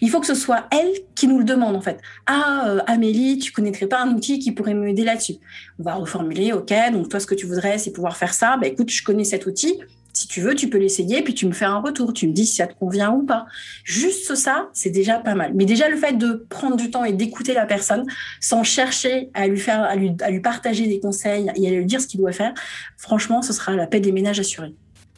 [0.01, 1.99] Il faut que ce soit elle qui nous le demande en fait.
[2.25, 5.35] Ah euh, Amélie, tu connaîtrais pas un outil qui pourrait m'aider là-dessus
[5.79, 6.51] On va reformuler.
[6.51, 8.57] Ok, donc toi ce que tu voudrais c'est pouvoir faire ça.
[8.57, 9.79] Bah écoute, je connais cet outil
[10.13, 12.13] si tu veux, tu peux l'essayer, puis tu me fais un retour.
[12.13, 13.45] Tu me dis si ça te convient ou pas.
[13.84, 15.54] Juste ça, c'est déjà pas mal.
[15.56, 18.06] Mais déjà, le fait de prendre du temps et d'écouter la personne
[18.39, 21.86] sans chercher à lui, faire, à lui, à lui partager des conseils et à lui
[21.86, 22.54] dire ce qu'il doit faire,
[22.97, 24.74] franchement, ce sera la paix des ménages assurée.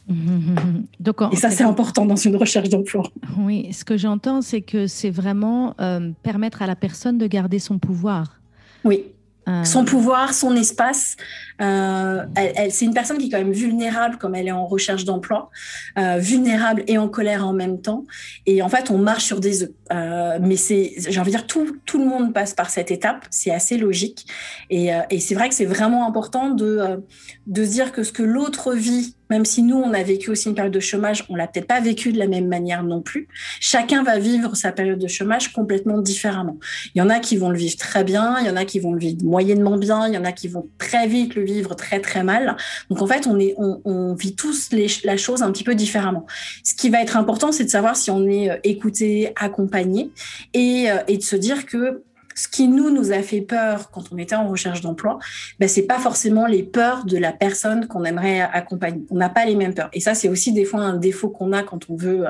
[1.00, 3.04] Donc, et ça, c'est important dans une recherche d'emploi.
[3.38, 7.58] Oui, ce que j'entends, c'est que c'est vraiment euh, permettre à la personne de garder
[7.58, 8.40] son pouvoir.
[8.84, 9.04] Oui.
[9.48, 11.16] Euh, son pouvoir, son espace.
[11.60, 15.04] Euh, elle, c'est une personne qui est quand même vulnérable, comme elle est en recherche
[15.04, 15.50] d'emploi,
[15.98, 18.04] euh, vulnérable et en colère en même temps.
[18.46, 19.70] Et en fait, on marche sur des œufs.
[19.92, 23.26] Euh, mais c'est, j'ai envie de dire, tout, tout le monde passe par cette étape.
[23.30, 24.26] C'est assez logique.
[24.70, 27.02] Et, euh, et c'est vrai que c'est vraiment important de,
[27.46, 30.48] de se dire que ce que l'autre vit même si nous, on a vécu aussi
[30.48, 33.28] une période de chômage, on l'a peut-être pas vécu de la même manière non plus.
[33.60, 36.58] Chacun va vivre sa période de chômage complètement différemment.
[36.94, 38.80] Il y en a qui vont le vivre très bien, il y en a qui
[38.80, 41.74] vont le vivre moyennement bien, il y en a qui vont très vite le vivre
[41.74, 42.56] très très mal.
[42.90, 44.70] Donc en fait, on est, on, vit tous
[45.04, 46.26] la chose un petit peu différemment.
[46.62, 50.10] Ce qui va être important, c'est de savoir si on est euh, écouté, accompagné,
[50.56, 52.02] euh, et de se dire que
[52.34, 55.18] ce qui nous nous a fait peur quand on était en recherche d'emploi,
[55.58, 59.02] ben c'est pas forcément les peurs de la personne qu'on aimerait accompagner.
[59.10, 59.90] On n'a pas les mêmes peurs.
[59.92, 62.26] Et ça, c'est aussi des fois un défaut qu'on a quand on veut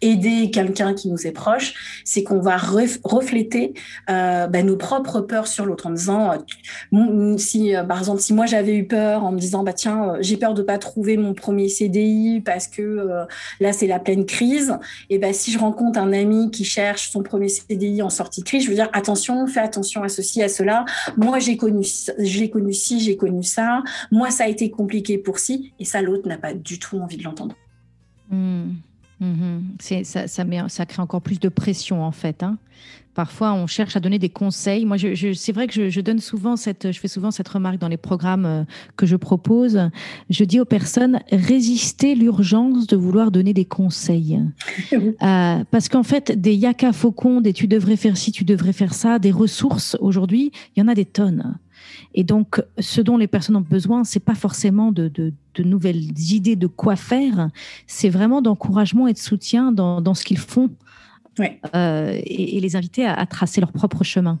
[0.00, 3.74] aider quelqu'un qui nous est proche, c'est qu'on va refléter
[4.10, 6.32] euh, ben, nos propres peurs sur l'autre en disant,
[6.92, 10.14] euh, si euh, par exemple, si moi j'avais eu peur en me disant, bah tiens,
[10.20, 13.26] j'ai peur de pas trouver mon premier CDI parce que
[13.60, 14.78] là c'est la pleine crise,
[15.10, 18.46] et ben si je rencontre un ami qui cherche son premier CDI en sortie de
[18.46, 20.84] crise, je veux dire attention, fais attention à ceci, à cela.
[21.16, 21.86] Moi j'ai connu,
[22.18, 23.82] j'ai connu ci, j'ai connu ça.
[24.10, 27.16] Moi ça a été compliqué pour ci, et ça l'autre n'a pas du tout envie
[27.16, 27.56] de l'entendre.
[28.30, 28.70] Mmh.
[29.20, 29.58] Mmh.
[29.80, 32.42] Ça, ça crée encore plus de pression en fait.
[32.42, 32.58] Hein.
[33.18, 34.84] Parfois, on cherche à donner des conseils.
[34.84, 37.88] Moi, je, c'est vrai que je, donne souvent cette, je fais souvent cette remarque dans
[37.88, 38.62] les programmes euh,
[38.96, 39.90] que je propose.
[40.30, 44.40] Je dis aux personnes résistez l'urgence de vouloir donner des conseils,
[44.92, 48.94] euh, parce qu'en fait, des yaka faucons, des tu devrais faire ci, tu devrais faire
[48.94, 51.58] ça, des ressources aujourd'hui, il y en a des tonnes.
[52.14, 56.16] Et donc, ce dont les personnes ont besoin, c'est pas forcément de, de, de, nouvelles
[56.30, 57.50] idées de quoi faire,
[57.88, 60.70] c'est vraiment d'encouragement et de soutien dans, dans ce qu'ils font
[61.74, 64.38] euh, et, les inviter à, tracer leur propre chemin.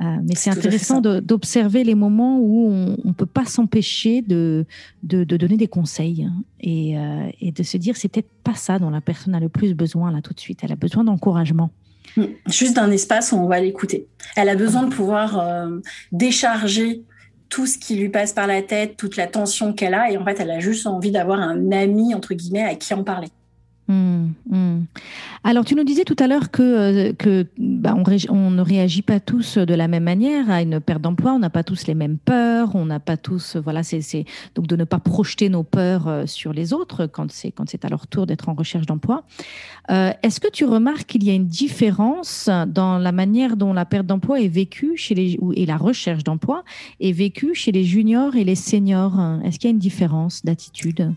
[0.00, 4.64] Euh, mais c'est intéressant d'observer les moments où on ne peut pas s'empêcher de,
[5.02, 8.78] de, donner des conseils hein, et, euh, et, de se dire c'est peut-être pas ça
[8.78, 10.60] dont la personne a le plus besoin là tout de suite.
[10.62, 11.70] Elle a besoin d'encouragement.
[12.16, 12.24] Mm.
[12.46, 14.06] Juste d'un espace où on va l'écouter.
[14.36, 15.68] Elle a besoin de pouvoir
[16.12, 17.02] décharger
[17.48, 20.24] tout ce qui lui passe par la tête, toute la tension qu'elle a, et en
[20.24, 23.28] fait, elle a juste envie d'avoir un ami, entre guillemets, à qui en parler.
[23.88, 24.80] Mmh, mmh.
[25.44, 29.56] Alors, tu nous disais tout à l'heure que, euh, bah, on, ne réagit pas tous
[29.56, 31.32] de la même manière à une perte d'emploi.
[31.32, 32.74] On n'a pas tous les mêmes peurs.
[32.74, 34.24] On n'a pas tous, voilà, c'est
[34.54, 37.84] donc de ne pas projeter nos peurs euh, sur les autres quand c'est quand c'est
[37.86, 39.24] à leur tour d'être en recherche d'emploi.
[39.90, 43.86] Euh, est-ce que tu remarques qu'il y a une différence dans la manière dont la
[43.86, 46.62] perte d'emploi est vécue chez les et la recherche d'emploi
[47.00, 49.18] est vécue chez les juniors et les seniors?
[49.44, 51.14] Est-ce qu'il y a une différence d'attitude?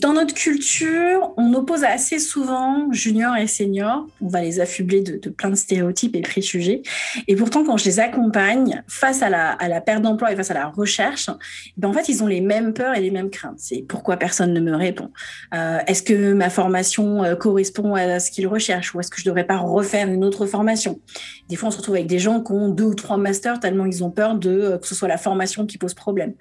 [0.00, 4.06] Dans notre culture, on oppose assez souvent junior et senior.
[4.20, 6.82] On va les affubler de, plein de stéréotypes et préjugés.
[7.28, 10.66] Et pourtant, quand je les accompagne face à la, perte d'emploi et face à la
[10.66, 11.30] recherche,
[11.76, 13.58] ben en fait, ils ont les mêmes peurs et les mêmes craintes.
[13.58, 15.10] C'est pourquoi personne ne me répond.
[15.54, 19.24] Euh, est-ce que ma formation euh, correspond à ce qu'ils recherchent ou est-ce que je
[19.24, 21.00] devrais pas refaire une autre formation?
[21.48, 23.86] Des fois, on se retrouve avec des gens qui ont deux ou trois masters tellement
[23.86, 26.34] ils ont peur de euh, que ce soit la formation qui pose problème.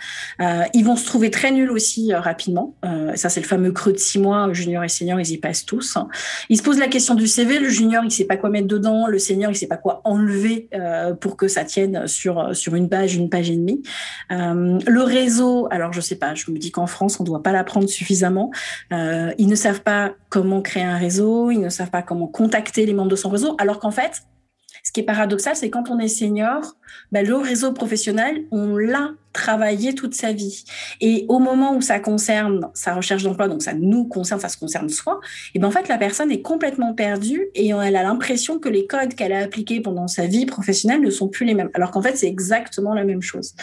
[0.74, 2.76] ils vont se trouver très nuls aussi rapidement.
[3.16, 5.98] ça, c'est le fameux creux de six mois, junior et senior, ils y passent tous.
[6.50, 9.08] Ils se posent la question du CV, le junior, il sait pas quoi mettre dedans,
[9.08, 12.90] le senior, il sait pas quoi enlever euh, pour que ça tienne sur, sur une
[12.90, 13.82] page, une page et demie.
[14.32, 17.52] Euh, le réseau, alors je sais pas, je me dis qu'en France, on doit pas
[17.52, 18.52] l'apprendre suffisamment.
[18.94, 22.86] Euh, ils ne savent pas comment créer un réseau, ils ne savent pas comment contacter
[22.86, 24.24] les membres de son réseau, alors qu'en fait,
[24.86, 26.78] ce qui est paradoxal, c'est quand on est senior,
[27.12, 30.64] ben, le réseau professionnel, on l'a travailler toute sa vie.
[31.02, 34.58] Et au moment où ça concerne sa recherche d'emploi, donc ça nous concerne, ça se
[34.58, 35.20] concerne soi,
[35.54, 38.88] et ben en fait la personne est complètement perdue et elle a l'impression que les
[38.88, 41.70] codes qu'elle a appliqués pendant sa vie professionnelle ne sont plus les mêmes.
[41.74, 43.54] Alors qu'en fait c'est exactement la même chose.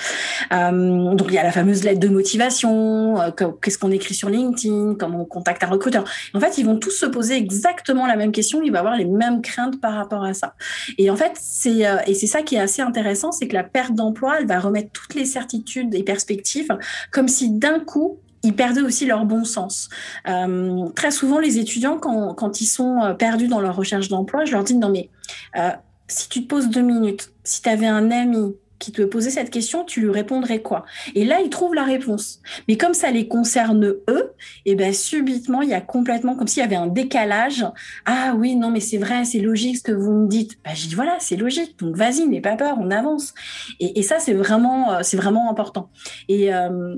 [0.53, 3.31] Euh, donc il y a la fameuse lettre de motivation, euh,
[3.63, 6.05] qu'est-ce qu'on écrit sur LinkedIn, comment on contacte un recruteur.
[6.35, 9.07] En fait ils vont tous se poser exactement la même question, il va avoir les
[9.07, 10.55] mêmes craintes par rapport à ça.
[10.99, 13.95] Et en fait c'est euh, c'est ça qui est assez intéressant, c'est que la perte
[13.95, 15.62] d'emploi, elle va remettre toutes les certitudes
[15.92, 16.77] et perspectives,
[17.11, 19.88] comme si d'un coup, ils perdaient aussi leur bon sens.
[20.29, 24.53] Euh, très souvent, les étudiants, quand, ils sont euh, perdus dans leur recherche d'emploi, je
[24.53, 25.11] leur dis, non mais,
[25.57, 25.70] euh,
[26.09, 29.51] si tu te poses deux minutes, si tu avais un ami qui te posait cette
[29.51, 30.85] question, tu lui répondrais quoi?
[31.14, 32.40] Et là, ils trouvent la réponse.
[32.66, 34.33] Mais comme ça les concerne eux,
[34.66, 37.64] et eh ben subitement, il y a complètement comme s'il y avait un décalage.
[38.05, 40.59] Ah oui, non, mais c'est vrai, c'est logique ce que vous me dites.
[40.64, 41.79] Ben, je dis voilà, c'est logique.
[41.79, 43.35] Donc vas-y, n'aie pas peur, on avance.
[43.79, 45.88] Et, ça, c'est vraiment, euh, c'est vraiment important.
[46.29, 46.97] Et, euh,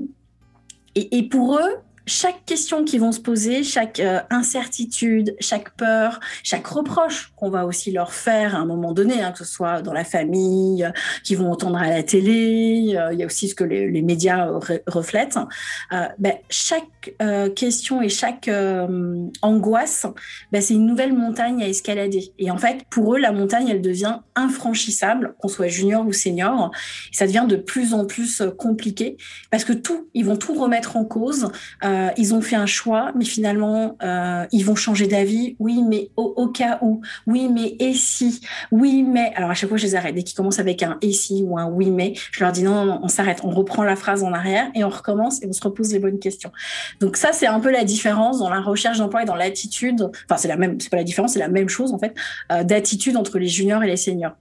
[0.95, 6.67] et pour eux, chaque question qu'ils vont se poser, chaque euh, incertitude, chaque peur, chaque
[6.67, 9.93] reproche qu'on va aussi leur faire à un moment donné, hein, que ce soit dans
[9.93, 10.91] la famille, euh,
[11.23, 14.47] qu'ils vont entendre à la télé, euh, il y a aussi ce que les, médias
[14.87, 15.39] reflètent.
[16.19, 17.15] Ben, chaque
[17.55, 18.49] question et chaque
[19.41, 20.05] angoisse,
[20.51, 22.33] ben, c'est une nouvelle montagne à escalader.
[22.37, 26.71] Et en fait, pour eux, la montagne, elle devient infranchissable, qu'on soit junior ou senior.
[27.11, 29.17] Et ça devient de plus en plus compliqué
[29.49, 31.49] parce que tout, ils vont tout remettre en cause.
[31.83, 35.55] Euh, euh, ils ont fait un choix, mais finalement, euh, ils vont changer d'avis.
[35.59, 37.01] Oui, mais au, cas où.
[37.27, 38.41] Oui, mais et si?
[38.71, 39.31] Oui, mais.
[39.35, 40.15] Alors, à chaque fois, je les arrête.
[40.15, 42.99] Dès qu'ils commencent avec un et si ou un oui, mais, je leur dis non,
[43.01, 43.41] on s'arrête.
[43.43, 46.19] On reprend la phrase en arrière et on recommence et on se repose les bonnes
[46.19, 46.51] questions.
[46.99, 50.09] Donc, ça, c'est un peu la différence dans la recherche d'emploi et dans l'attitude.
[50.29, 52.13] Enfin, c'est la même, c'est pas la différence, c'est la même chose, en fait,
[52.51, 54.35] euh, d'attitude entre les juniors et les seniors.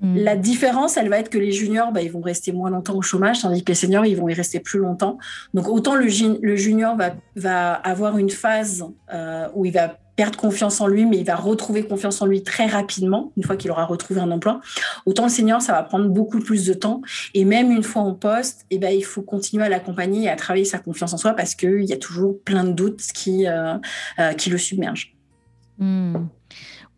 [0.00, 0.16] Mm.
[0.16, 3.02] La différence, elle va être que les juniors, bah, ils vont rester moins longtemps au
[3.02, 5.18] chômage, tandis que les seniors, ils vont y rester plus longtemps.
[5.54, 6.06] Donc autant le,
[6.40, 11.06] le junior va, va, avoir une phase euh, où il va perdre confiance en lui,
[11.06, 14.30] mais il va retrouver confiance en lui très rapidement, une fois qu'il aura retrouvé un
[14.30, 14.60] emploi.
[15.06, 17.00] Autant le senior, ça va prendre beaucoup plus de temps.
[17.32, 20.36] Et même une fois en poste, eh ben, il faut continuer à l'accompagner et à
[20.36, 23.76] travailler sa confiance en soi parce qu'il y a toujours plein de doutes qui, euh,
[24.18, 25.14] euh, qui le submergent.
[25.78, 26.16] Mm.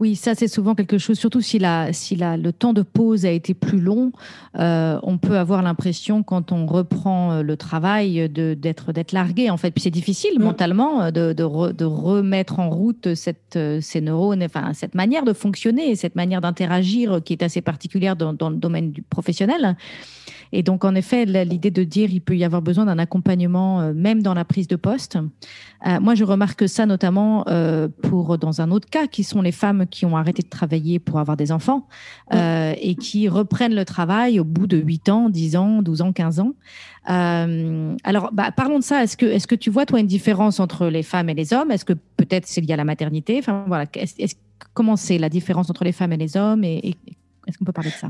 [0.02, 3.24] Oui, ça c'est souvent quelque chose, surtout si, la, si la, le temps de pause
[3.24, 4.10] a été plus long,
[4.58, 9.56] euh, on peut avoir l'impression quand on reprend euh, le travail d'être d'être largué en
[9.56, 9.70] fait.
[9.70, 10.42] Puis c'est difficile mm.
[10.42, 15.94] mentalement euh, de, de, remettre en route cette, ces neurones, enfin cette manière de fonctionner,
[15.94, 19.76] cette manière d'interagir qui est assez particulière dans, dans le domaine du professionnel.
[20.52, 23.92] Et donc, en effet, l'idée de dire il peut y avoir besoin d'un accompagnement, euh,
[23.94, 25.18] même dans la prise de poste.
[25.86, 29.52] Euh, moi, je remarque ça notamment euh, pour dans un autre cas, qui sont les
[29.52, 31.88] femmes qui ont arrêté de travailler pour avoir des enfants
[32.32, 36.40] et qui reprennent le travail au bout de 8 ans, 10 ans, 12 ans, 15
[36.40, 36.54] ans.
[37.04, 39.02] alors, bah, parlons de ça.
[39.02, 41.70] Est-ce que, est-ce que tu vois, toi, une différence entre les femmes et les hommes?
[41.70, 43.38] Est-ce que peut-être c'est lié à la maternité?
[43.38, 43.86] Enfin, voilà.
[44.74, 46.64] comment c'est la différence entre les femmes et les hommes?
[46.64, 46.96] Et
[47.46, 48.08] est-ce qu'on peut parler de ça?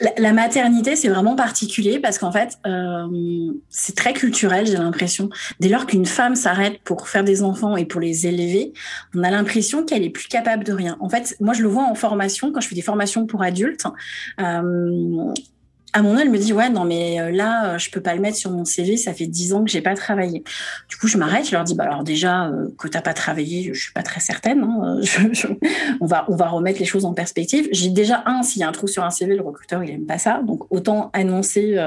[0.00, 5.28] La, maternité, c'est vraiment particulier parce qu'en fait, euh, c'est très culturel, j'ai l'impression.
[5.60, 8.72] Dès lors qu'une femme s'arrête pour faire des enfants et pour les élever,
[9.14, 10.96] on a l'impression qu'elle est plus capable de rien.
[11.00, 13.84] En fait, moi, je le vois en formation, quand je fais des formations pour adultes.
[14.40, 15.32] Euh,
[15.94, 18.14] à mon âge, elle me dit ouais non mais euh, là euh, je peux pas
[18.14, 20.42] le mettre sur mon CV, ça fait dix ans que j'ai pas travaillé.
[20.88, 23.70] Du coup je m'arrête, je leur dis bah alors déjà euh, que t'as pas travaillé,
[23.74, 24.62] je suis pas très certaine.
[24.62, 25.00] Hein,
[26.00, 27.68] on va on va remettre les choses en perspective.
[27.72, 30.06] J'ai déjà un s'il y a un trou sur un CV, le recruteur il aime
[30.06, 31.78] pas ça, donc autant annoncer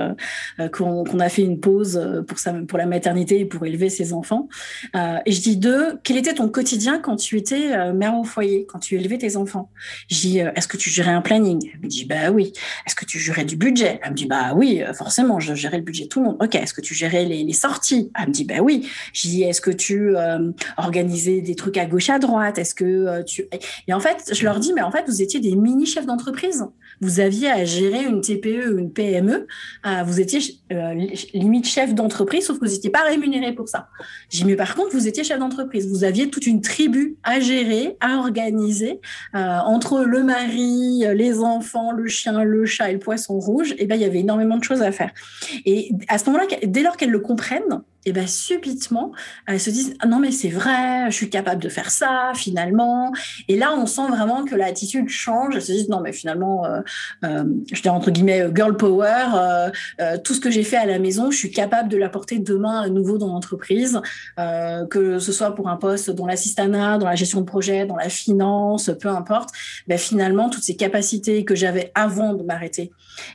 [0.71, 2.37] qu'on a fait une pause pour
[2.67, 4.47] pour la maternité et pour élever ses enfants.
[4.93, 8.79] et je dis deux, quel était ton quotidien quand tu étais mère au foyer, quand
[8.79, 9.71] tu élevais tes enfants?
[10.09, 11.71] Dis est-ce que tu gérais un planning?
[11.73, 12.53] Elle me dit bah oui.
[12.85, 13.94] Est-ce que tu gérais du budget?
[14.03, 16.37] Elle me dit, bah oui, euh, forcément, je gérais le budget de tout le monde.
[16.41, 18.11] Ok, est-ce que tu gérais les, sorties?
[18.19, 18.89] Elle me dit, bah oui.
[19.13, 22.57] Je dis, est-ce que tu euh, organisais des trucs à gauche, à droite?
[22.57, 23.45] Est-ce que euh, tu...
[23.87, 26.65] Et en fait, je leur dis, mais en fait, vous étiez des mini chefs d'entreprise.
[27.01, 29.47] Vous aviez à gérer une TPE ou une PME.
[30.05, 30.39] vous étiez
[31.33, 33.89] limite chef d'entreprise, sauf que vous n'étiez pas rémunéré pour ça.
[34.29, 35.87] J'ai mais par contre, vous étiez chef d'entreprise.
[35.89, 38.99] Vous aviez toute une tribu à gérer, à organiser,
[39.33, 43.75] entre le mari, les enfants, le chien, le chat et le poisson rouge.
[43.77, 45.11] Et ben, il y avait énormément de choses à faire.
[45.65, 49.11] Et à ce moment-là, dès lors qu'elles le comprennent, et ben subitement,
[49.47, 53.11] elles se disent ah non mais c'est vrai, je suis capable de faire ça finalement.
[53.47, 55.55] Et là, on sent vraiment que l'attitude change.
[55.55, 56.81] Elles se disent non mais finalement, euh,
[57.23, 59.71] euh, je dis entre guillemets euh, girl power,
[60.23, 62.89] tout ce que j'ai fait à la maison, je suis capable de l'apporter demain à
[62.89, 63.99] nouveau dans l'entreprise,
[64.37, 68.09] que ce soit pour un poste dans l'assistanat, dans la gestion de projet, dans la
[68.09, 69.49] finance, peu importe.
[69.87, 72.91] Ben finalement, toutes ces capacités que j'avais avant de m'arrêter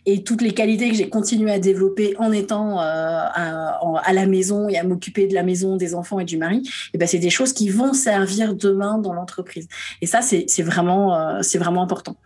[0.06, 4.78] et toutes les qualités que j'ai continué à développer en étant à la maison et
[4.78, 7.30] à m'occuper de la maison, des enfants et du mari, et eh ben c'est des
[7.30, 9.68] choses qui vont servir demain dans l'entreprise.
[10.00, 12.16] Et ça, c'est vraiment, euh, c'est vraiment important.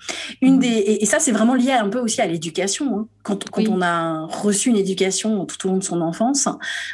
[0.41, 0.61] Une mmh.
[0.61, 2.99] des, et, ça, c'est vraiment lié un peu aussi à l'éducation.
[2.99, 3.09] Hein.
[3.23, 6.49] Quand, quand on a reçu une éducation tout au long de son enfance,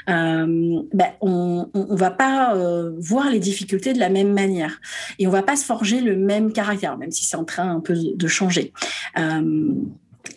[0.09, 4.81] euh, ben on, on, va pas euh, voir les difficultés de la même manière
[5.19, 7.81] et on va pas se forger le même caractère, même si c'est en train un
[7.81, 8.73] peu de changer.
[9.19, 9.75] Euh,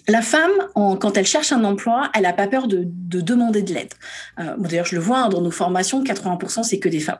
[0.08, 3.94] la femme, quand elle cherche un emploi, elle n'a pas peur de, demander de l'aide.
[4.40, 7.20] Euh, D'ailleurs, je le vois hein, dans nos formations, 80% c'est que des femmes.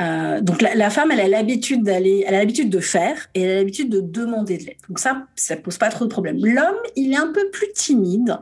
[0.00, 3.50] Euh, donc la, femme, elle a l'habitude d'aller, elle a l'habitude de faire et elle
[3.50, 4.76] a l'habitude de demander de l'aide.
[4.88, 6.38] Donc ça, ça pose pas trop de problème.
[6.42, 8.38] L'homme, il est un peu plus timide.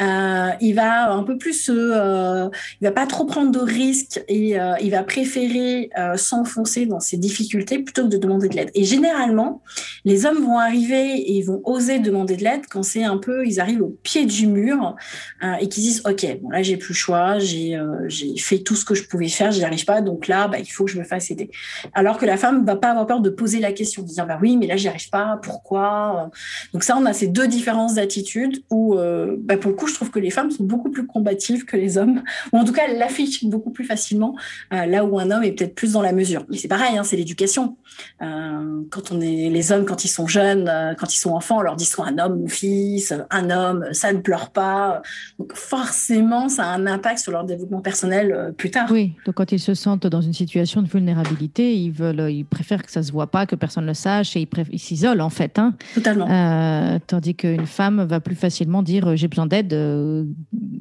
[0.00, 2.50] Euh, il va un peu plus, il
[2.82, 8.02] va pas trop prendre de risques et il va préférer s'enfoncer dans ses difficultés plutôt
[8.02, 8.70] que de demander de l'aide.
[8.74, 9.62] Et généralement,
[10.04, 13.60] les hommes vont arriver et vont oser demander de l'aide quand c'est un peu, ils
[13.60, 14.96] arrivent au pied du mur
[15.42, 18.76] euh, et qu'ils disent, OK, bon, là, j'ai plus le choix, euh, j'ai fait tout
[18.76, 20.98] ce que je pouvais faire, j'y arrive pas, donc là, bah, il faut que je
[20.98, 21.50] me fasse aider.
[21.94, 24.38] Alors que la femme va pas avoir peur de poser la question, de dire, bah
[24.40, 26.30] oui, mais là, j'y arrive pas, pourquoi
[26.72, 29.94] Donc ça, on a ces deux différences d'attitude où, euh, bah, pour le coup, je
[29.94, 32.82] trouve que les femmes sont beaucoup plus combatives que les hommes, ou en tout cas,
[32.88, 34.36] elles l'affichent beaucoup plus facilement,
[34.70, 36.44] là où un homme est peut-être plus dans la mesure.
[36.48, 37.76] Mais c'est pareil, hein, c'est l'éducation.
[38.18, 41.76] quand on est les hommes, quand ils sont jeunes, quand ils sont enfants, on leur
[41.76, 45.02] dit soit un homme ou fils, un homme, ça ne pleure pas.
[45.38, 48.88] Donc forcément, ça a un impact sur leur développement personnel euh, plus tard.
[48.90, 52.82] Oui, donc quand ils se sentent dans une situation de vulnérabilité, ils veulent, ils préfèrent
[52.82, 55.58] que ça se voit pas, que personne ne le sache, et ils s'isolent en fait.
[55.58, 55.74] Hein.
[55.94, 56.28] Totalement.
[56.30, 59.72] Euh, tandis qu'une femme va plus facilement dire j'ai besoin d'aide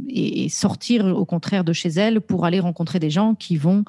[0.10, 3.84] et, sortir au contraire de chez elle pour aller rencontrer des gens qui vont,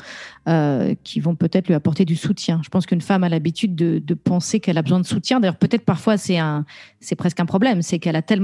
[1.05, 2.61] qui vont peut-être lui apporter du soutien.
[2.63, 5.41] Je pense qu'une femme a l'habitude de, de penser qu'elle a besoin de soutien.
[5.41, 6.65] D'ailleurs, peut-être parfois c'est un,
[7.01, 8.39] c'est presque un problème, c'est qu'elle a tellement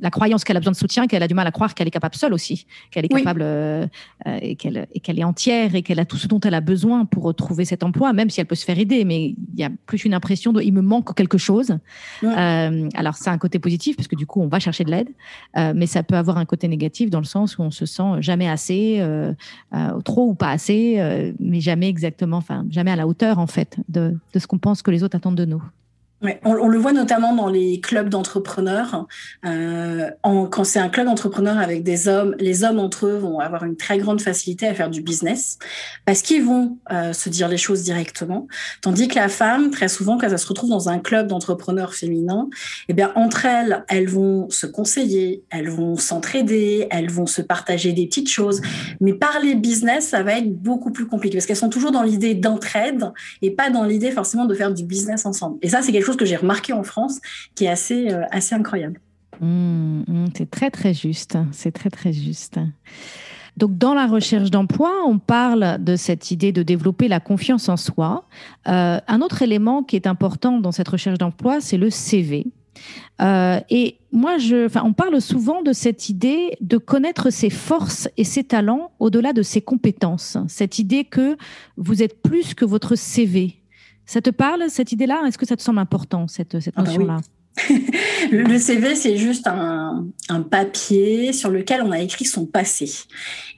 [0.00, 1.92] la croyance qu'elle a besoin de soutien, qu'elle a du mal à croire qu'elle est
[1.92, 3.86] capable seule aussi, qu'elle est capable euh,
[4.26, 7.22] euh, et qu'elle est entière et qu'elle a tout ce dont elle a besoin pour
[7.22, 9.04] retrouver cet emploi, même si elle peut se faire aider.
[9.04, 11.78] Mais il y a plus une impression de il me manque quelque chose.
[12.22, 15.08] Euh, alors c'est un côté positif parce que du coup on va chercher de l'aide,
[15.74, 18.48] mais ça peut avoir un côté négatif dans le sens où on se sent jamais
[18.48, 19.02] assez,
[20.04, 24.18] trop ou pas assez, mais jamais exactement, enfin jamais à la hauteur en fait de
[24.36, 25.62] ce qu'on pense que les autres attendent de nous.
[26.20, 29.06] Ouais, on, le voit notamment dans les clubs d'entrepreneurs.
[29.46, 33.62] Euh, quand c'est un club d'entrepreneurs avec des hommes, les hommes entre eux vont avoir
[33.62, 35.58] une très grande facilité à faire du business
[36.06, 38.48] parce qu'ils vont euh, se dire les choses directement.
[38.82, 42.48] Tandis que la femme, très souvent, quand elle se retrouve dans un club d'entrepreneurs féminins,
[42.88, 47.92] eh bien, entre elles, elles vont se conseiller, elles vont s'entraider, elles vont se partager
[47.92, 48.60] des petites choses.
[49.00, 52.34] Mais parler business, ça va être beaucoup plus compliqué parce qu'elles sont toujours dans l'idée
[52.34, 55.58] d'entraide et pas dans l'idée forcément de faire du business ensemble.
[55.62, 57.20] Et ça, c'est quelque chose que j'ai remarqué en France
[57.54, 59.00] qui est assez, euh, assez incroyable.
[59.40, 61.38] Mmh, mmh, c'est très, très juste.
[61.52, 62.58] C'est très, très juste.
[63.56, 67.76] Donc, dans la recherche d'emploi, on parle de cette idée de développer la confiance en
[67.76, 68.24] soi.
[68.68, 72.46] Euh, un autre élément qui est important dans cette recherche d'emploi, c'est le CV.
[73.20, 78.24] Euh, et moi, je, on parle souvent de cette idée de connaître ses forces et
[78.24, 80.38] ses talents au-delà de ses compétences.
[80.46, 81.36] Cette idée que
[81.76, 83.56] vous êtes plus que votre CV.
[84.08, 85.22] Ça te parle, cette idée-là?
[85.26, 87.18] Est-ce que ça te semble important, cette, cette ah bah notion-là?
[88.30, 90.06] Le CV, c'est juste un,
[90.50, 92.90] papier sur lequel on a écrit son passé.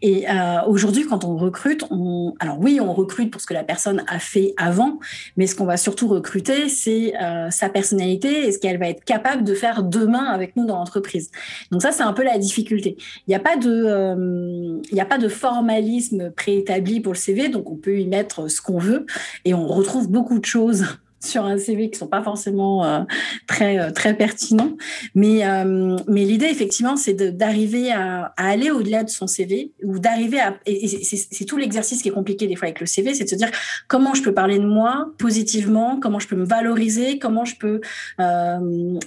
[0.03, 3.65] Et euh, aujourd'hui, quand on recrute, on, alors oui, on recrute pour ce que la
[3.65, 4.99] personne a fait avant,
[5.37, 9.05] mais ce qu'on va surtout recruter, c'est euh, sa personnalité et ce qu'elle va être
[9.05, 11.31] capable de faire demain avec nous dans l'entreprise.
[11.71, 12.97] Donc ça, c'est un peu la difficulté.
[13.27, 17.19] Il n'y a pas de, euh, il n'y a pas de formalisme préétabli pour le
[17.19, 19.07] CV, donc on peut y mettre ce qu'on veut
[19.45, 20.87] et on retrouve beaucoup de choses
[21.23, 23.01] sur un CV qui sont pas forcément euh,
[23.47, 24.77] très euh, très pertinents.
[25.15, 30.41] Mais euh, mais l'idée effectivement, c'est d'arriver à, aller au-delà de son CV ou d'arriver
[30.41, 33.29] à et c'est tout l'exercice qui est compliqué des fois avec le CV, c'est de
[33.29, 33.51] se dire
[33.87, 37.81] comment je peux parler de moi positivement, comment je peux me valoriser, comment je peux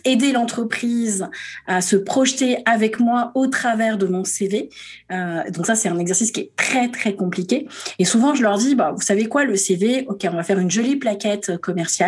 [0.06, 1.28] aider l'entreprise
[1.68, 4.70] à se projeter avec moi au travers de mon CV.
[5.10, 7.68] donc ça, c'est un exercice qui est très très compliqué.
[8.00, 10.60] Et souvent, je leur dis, bah vous savez quoi, le CV, ok, on va faire
[10.60, 12.03] une jolie plaquette commerciale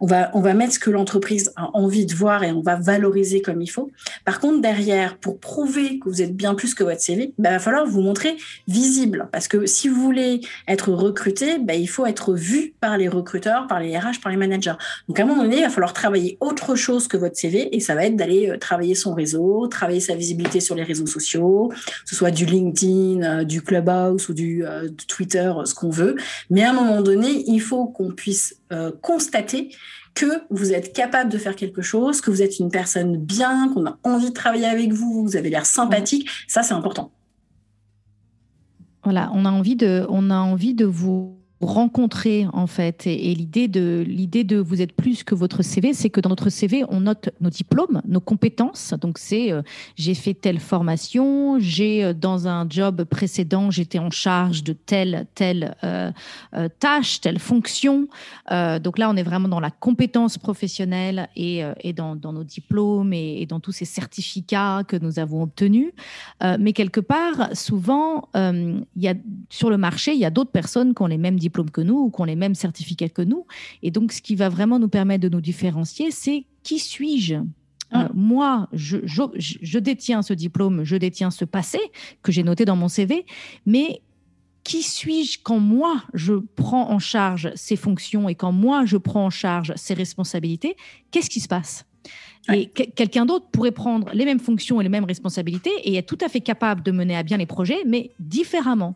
[0.00, 2.76] on va, on va mettre ce que l'entreprise a envie de voir et on va
[2.76, 3.90] valoriser comme il faut.
[4.24, 7.50] Par contre, derrière, pour prouver que vous êtes bien plus que votre CV, il bah,
[7.50, 9.28] va falloir vous montrer visible.
[9.32, 13.66] Parce que si vous voulez être recruté, bah, il faut être vu par les recruteurs,
[13.66, 14.74] par les RH, par les managers.
[15.08, 17.80] Donc, à un moment donné, il va falloir travailler autre chose que votre CV et
[17.80, 21.68] ça va être d'aller euh, travailler son réseau, travailler sa visibilité sur les réseaux sociaux,
[21.68, 26.16] que ce soit du LinkedIn, euh, du Clubhouse ou du, euh, Twitter, ce qu'on veut.
[26.50, 28.54] Mais à un moment donné, il faut qu'on puisse
[29.00, 29.27] constater
[30.14, 33.86] que vous êtes capable de faire quelque chose, que vous êtes une personne bien, qu'on
[33.86, 37.12] a envie de travailler avec vous, vous avez l'air sympathique, ça c'est important.
[39.04, 43.06] Voilà, on a envie de, on a envie de vous rencontrer en fait.
[43.06, 46.50] Et, l'idée de l'idée de vous êtes plus que votre CV, c'est que dans notre
[46.50, 48.94] CV, on note nos diplômes, nos compétences.
[49.00, 49.62] Donc c'est euh,
[49.96, 55.26] j'ai fait telle formation, j'ai euh, dans un job précédent, j'étais en charge de telle
[55.34, 56.12] telle euh,
[56.78, 58.08] tâche, telle fonction.
[58.50, 63.42] donc là, on est vraiment dans la compétence professionnelle et, et dans, nos diplômes et,
[63.42, 65.92] et, dans tous ces certificats que nous avons obtenus.
[66.58, 69.14] mais quelque part, souvent, il y a
[69.48, 71.80] sur le marché, il y a d'autres personnes qui ont les mêmes diplômes diplômes que
[71.80, 73.46] nous ou qui ont les mêmes certificats que nous.
[73.82, 77.36] Et donc, ce qui va vraiment nous permettre de nous différencier, c'est qui suis-je?
[77.90, 78.04] Ah.
[78.04, 81.78] euh, moi, je, je, détiens ce diplôme, je détiens ce passé
[82.22, 83.24] que j'ai noté dans mon CV,
[83.64, 84.02] mais
[84.64, 89.26] qui suis-je quand moi, je prends en charge ces fonctions et quand moi, je prends
[89.26, 90.76] en charge ces responsabilités?
[91.10, 91.86] Qu'est-ce qui se passe?
[92.54, 96.24] Et quelqu'un d'autre pourrait prendre les mêmes fonctions et les mêmes responsabilités et être tout
[96.24, 98.94] à fait capable de mener à bien les projets, mais différemment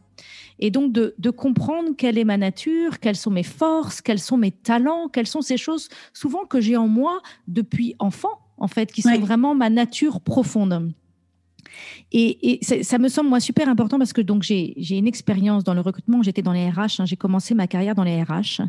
[0.58, 4.50] et donc de, comprendre quelle est ma nature, quelles sont mes forces, quels sont mes
[4.50, 9.02] talents, quelles sont ces choses souvent que j'ai en moi depuis enfant, en fait, qui
[9.02, 10.92] sont vraiment ma nature profonde.
[12.12, 15.80] Et, ça me semble, moi, super important parce que donc j'ai une expérience dans le
[15.80, 16.22] recrutement.
[16.22, 17.04] J'étais dans les RH, hein.
[17.06, 18.60] j'ai commencé ma carrière dans les RH.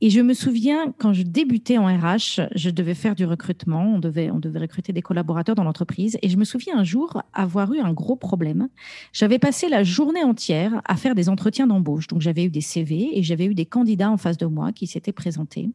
[0.00, 3.84] Et je me souviens, quand je débutais en RH, je devais faire du recrutement.
[3.94, 6.18] On devait, on devait recruter des collaborateurs dans l'entreprise.
[6.22, 8.68] Et je me souviens un jour avoir eu un gros problème.
[9.12, 12.08] J'avais passé la journée entière à faire des entretiens d'embauche.
[12.08, 14.86] Donc, j'avais eu des CV et j'avais eu des candidats en face de moi qui
[14.86, 15.70] s'étaient présentés.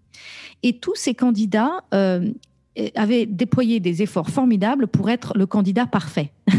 [0.63, 2.31] Et tous ces candidats euh,
[2.95, 6.31] avait déployé des efforts formidables pour être le candidat parfait.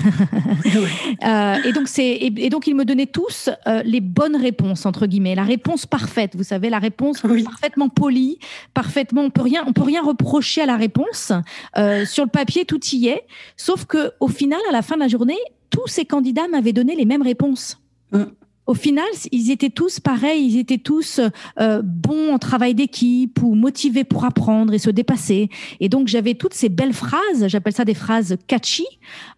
[1.25, 5.07] Euh, et donc c'est et, donc ils me donnaient tous euh, les bonnes réponses entre
[5.07, 6.37] guillemets, la réponse parfaite.
[6.37, 8.39] Vous savez, la réponse parfaitement polie,
[8.75, 9.23] parfaitement.
[9.23, 11.33] On peut rien, on peut rien reprocher à la réponse.
[11.77, 13.23] Euh, sur le papier, tout y est.
[13.57, 15.39] Sauf que au final, à la fin de la journée,
[15.71, 17.79] tous ces candidats m'avaient donné les mêmes réponses.
[18.13, 18.25] Mm
[18.69, 21.23] au final, ils étaient tous pareils, ils étaient tous
[21.59, 25.49] euh, bons en travail d'équipe ou motivés pour apprendre et se dépasser.
[25.81, 28.85] Et donc, j'avais toutes ces belles phrases, j'appelle ça des phrases catchy.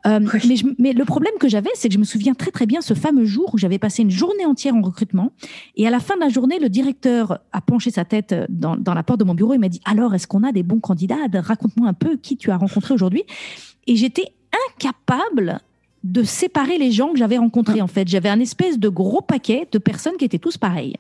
[0.05, 0.19] Euh,
[0.49, 2.93] mais, mais, le problème que j'avais, c'est que je me souviens très très bien ce
[2.93, 5.33] fameux jour où j'avais passé une journée entière en recrutement.
[5.77, 8.95] Et à la fin de la journée, le directeur a penché sa tête dans, dans
[8.95, 11.15] la porte de mon bureau et m'a dit, alors, est-ce qu'on a des bons candidats?
[11.33, 13.23] Raconte-moi un peu qui tu as rencontré aujourd'hui.
[13.87, 14.35] Et j'étais
[14.75, 15.61] incapable
[16.03, 18.09] de séparer les gens que j'avais rencontrés, en fait.
[18.09, 20.97] J'avais un espèce de gros paquet de personnes qui étaient tous pareils.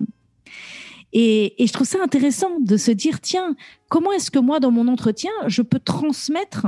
[1.12, 3.56] Et, je trouve ça intéressant de se dire, tiens,
[3.88, 6.66] comment est-ce que moi, dans mon entretien, je peux transmettre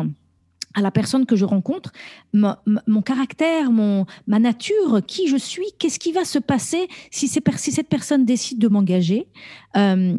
[0.75, 1.93] à la personne que je rencontre
[2.33, 7.73] mon caractère, mon, ma nature, qui je suis, qu'est-ce qui va se passer si, si
[7.73, 9.29] cette personne décide de m'engager
[9.77, 10.17] euh,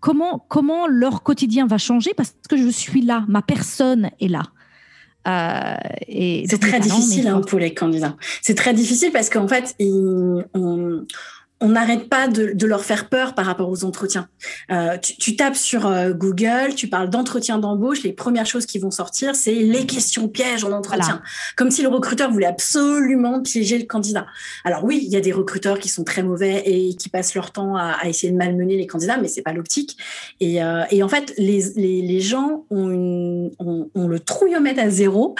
[0.00, 4.42] comment, comment leur quotidien va changer parce que je suis là, ma personne est là.
[5.28, 5.74] Euh,
[6.08, 8.16] c'est très difficile hein, pour les candidats.
[8.40, 11.04] C'est très difficile parce qu'en fait, ils, on,
[11.62, 14.28] on n'arrête pas de, de, leur faire peur par rapport aux entretiens.
[14.70, 18.80] Euh, tu, tu, tapes sur euh, Google, tu parles d'entretien d'embauche, les premières choses qui
[18.80, 21.22] vont sortir, c'est les questions pièges en entretien.
[21.56, 24.26] Comme si le recruteur voulait absolument piéger le candidat.
[24.64, 27.52] Alors oui, il y a des recruteurs qui sont très mauvais et qui passent leur
[27.52, 29.96] temps à, à essayer de malmener les candidats, mais c'est pas l'optique.
[30.40, 34.80] Et, euh, et, en fait, les, les, les gens ont, une, ont, ont, le trouillomètre
[34.80, 35.36] à zéro,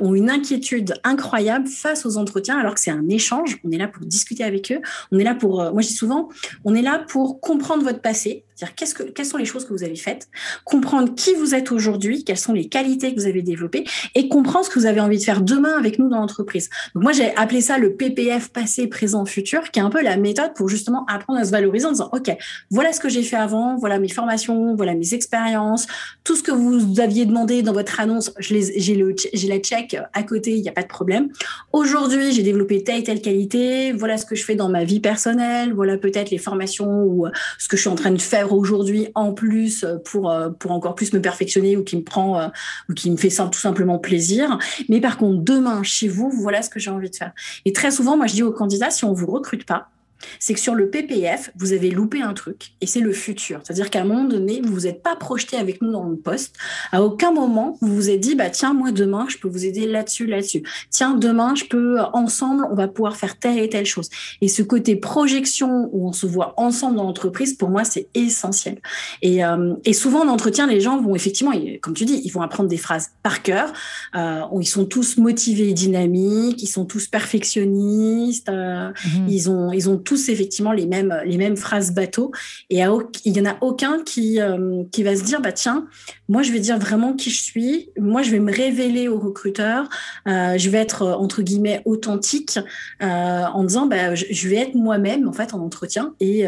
[0.00, 3.58] ont une inquiétude incroyable face aux entretiens, alors que c'est un échange.
[3.64, 4.80] On est là pour discuter avec eux,
[5.10, 6.28] on est là pour euh, moi je dis souvent,
[6.64, 9.94] on est là pour comprendre votre passé, c'est-à-dire quelles sont les choses que vous avez
[9.94, 10.28] faites,
[10.64, 13.84] comprendre qui vous êtes aujourd'hui, quelles sont les qualités que vous avez développées
[14.16, 16.68] et comprendre ce que vous avez envie de faire demain avec nous dans l'entreprise.
[16.94, 20.16] Donc moi j'ai appelé ça le PPF passé, présent, futur, qui est un peu la
[20.16, 22.36] méthode pour justement apprendre à se valoriser en disant ok,
[22.70, 25.86] voilà ce que j'ai fait avant, voilà mes formations, voilà mes expériences,
[26.24, 29.14] tout ce que vous aviez demandé dans votre annonce, j'ai le
[29.48, 31.28] la check à côté, il n'y a pas de problème.
[31.72, 35.00] Aujourd'hui j'ai développé telle et telle qualité, voilà ce que je fais dans ma vie
[35.00, 38.47] personnelle voilà peut-être les formations ou euh, ce que je suis en train de faire
[38.52, 42.50] aujourd'hui en plus euh, pour, euh, pour encore plus me perfectionner ou qui me prend
[42.88, 44.58] ou qui me fait tout simplement plaisir.
[44.88, 47.32] Mais par contre, demain, chez vous, voilà ce que j'ai envie de faire.
[47.64, 49.90] Et très souvent, moi, je dis aux candidats, si on vous recrute pas,
[50.38, 53.60] c'est que sur le PPF, vous avez loupé un truc et c'est le futur.
[53.62, 56.56] C'est-à-dire qu'à un moment donné, vous vous êtes pas projeté avec nous dans le poste.
[56.92, 59.86] À aucun moment, vous vous êtes dit, bah, tiens, moi, demain, je peux vous aider
[59.86, 60.62] là-dessus, là-dessus.
[60.90, 64.08] Tiens, demain, je peux, ensemble, on va pouvoir faire telle et telle chose.
[64.40, 68.78] Et ce côté projection où on se voit ensemble dans l'entreprise, pour moi, c'est essentiel.
[69.22, 72.42] Et, euh, et souvent, en entretien, les gens vont effectivement, comme tu dis, ils vont
[72.42, 73.72] apprendre des phrases par cœur.
[74.14, 79.72] Euh, ils sont tous motivés et dynamiques, ils sont tous perfectionnistes, euh, mmh ils ont,
[79.72, 82.32] ils ont tous effectivement les mêmes, les mêmes phrases bateau.
[82.70, 85.86] Et il n'y en a aucun qui, euh, qui va se dire, bah, tiens,
[86.30, 87.90] moi, je vais dire vraiment qui je suis.
[87.98, 89.86] Moi, je vais me révéler au recruteur.
[90.26, 92.58] Euh, je vais être, entre guillemets, authentique
[93.02, 96.14] euh, en disant, bah, je, vais être moi-même, en fait, en entretien.
[96.20, 96.44] Et,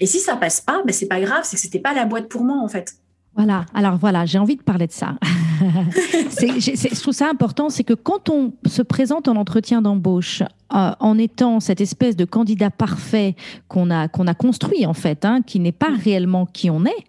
[0.00, 2.28] et si ça passe pas, bah, c'est pas grave, c'est que c'était pas la boîte
[2.28, 2.94] pour moi, en fait.
[3.36, 5.16] Voilà, alors voilà, j'ai envie de parler de ça.
[5.60, 11.18] je trouve ça important, c'est que quand on se présente en entretien d'embauche euh, en
[11.18, 13.34] étant cette espèce de candidat parfait
[13.66, 17.04] qu'on a, qu'on a construit en fait, hein, qui n'est pas réellement qui on est,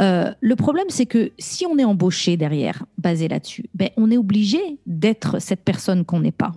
[0.00, 4.18] euh, le problème c'est que si on est embauché derrière, basé là-dessus, ben, on est
[4.18, 6.52] obligé d'être cette personne qu'on n'est pas.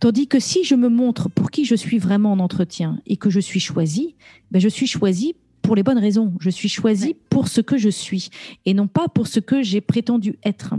[0.00, 3.30] Tandis que si je me montre pour qui je suis vraiment en entretien et que
[3.30, 4.16] je suis choisi,
[4.50, 6.32] ben je suis choisi pour les bonnes raisons.
[6.40, 8.30] Je suis choisie pour ce que je suis
[8.66, 10.74] et non pas pour ce que j'ai prétendu être.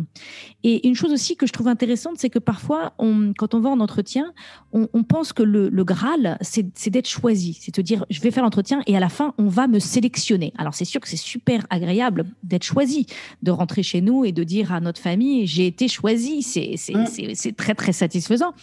[0.64, 3.70] Et une chose aussi que je trouve intéressante, c'est que parfois, on, quand on va
[3.70, 4.34] en entretien,
[4.74, 7.58] on, pense que le, Graal, c'est d'être choisi.
[7.60, 10.54] C'est de dire, je vais faire l'entretien et à la fin, on va me sélectionner.
[10.58, 13.08] Alors, c'est sûr que c'est super agréable d'être choisi,
[13.42, 16.42] de rentrer chez nous et de dire à notre famille, j'ai été choisi.
[16.44, 18.54] C'est très, très satisfaisant.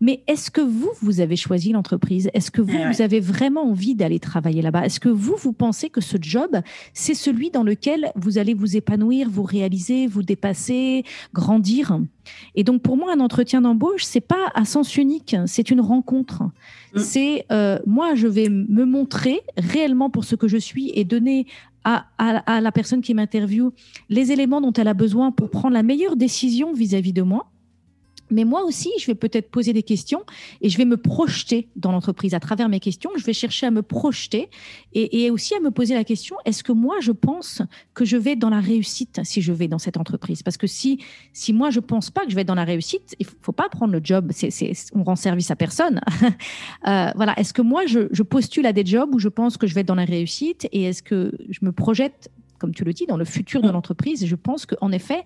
[0.00, 2.30] Mais est-ce que vous, vous avez choisi l'entreprise?
[2.34, 4.84] Est-ce que vous, vous avez vraiment envie d'aller travailler là-bas?
[4.84, 6.60] Est-ce que vous, vous pensez que ce job,
[6.94, 11.98] c'est celui dans lequel vous allez vous épanouir, vous réaliser, vous dépasser, grandir.
[12.54, 16.42] Et donc pour moi, un entretien d'embauche, c'est pas à sens unique, c'est une rencontre.
[16.94, 16.98] Mm.
[16.98, 21.46] C'est euh, moi, je vais me montrer réellement pour ce que je suis et donner
[21.84, 23.70] à, à, la personne qui m'interviewe
[24.08, 27.22] les éléments dont elle a besoin pour prendre la meilleure décision vis à -vis de
[27.22, 27.46] moi.
[28.30, 30.24] Mais moi aussi, je vais peut-être poser des questions
[30.60, 33.10] et je vais me projeter dans l'entreprise à travers mes questions.
[33.16, 34.48] Je vais chercher à me projeter
[34.94, 37.62] et, aussi à me poser la question est-ce que moi, je pense
[37.94, 40.42] que je vais dans la réussite si je vais dans cette entreprise?
[40.42, 40.98] Parce que si,
[41.32, 43.92] si moi, je pense pas que je vais dans la réussite, il faut pas prendre
[43.92, 44.30] le job.
[44.32, 46.00] C'est, c'est, on rend service à personne.
[46.86, 47.38] euh, voilà.
[47.38, 49.82] Est-ce que moi, je, je postule à des jobs où je pense que je vais
[49.82, 53.16] être dans la réussite et est-ce que je me projette, comme tu le dis, dans
[53.16, 54.22] le futur de l'entreprise?
[54.22, 55.22] Et je pense qu'en effet,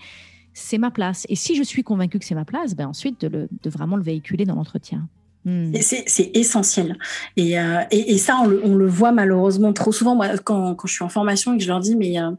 [0.52, 1.26] c'est ma place.
[1.28, 4.02] Et si je suis convaincue que c'est ma place, ben ensuite de, de vraiment le
[4.02, 5.08] véhiculer dans l'entretien.
[5.46, 5.72] Hmm.
[5.80, 6.98] C'est essentiel.
[7.38, 10.14] Et, euh, et, ça, on le, voit malheureusement trop souvent.
[10.14, 12.30] Moi, quand, quand, je suis en formation et que je leur dis, mais euh,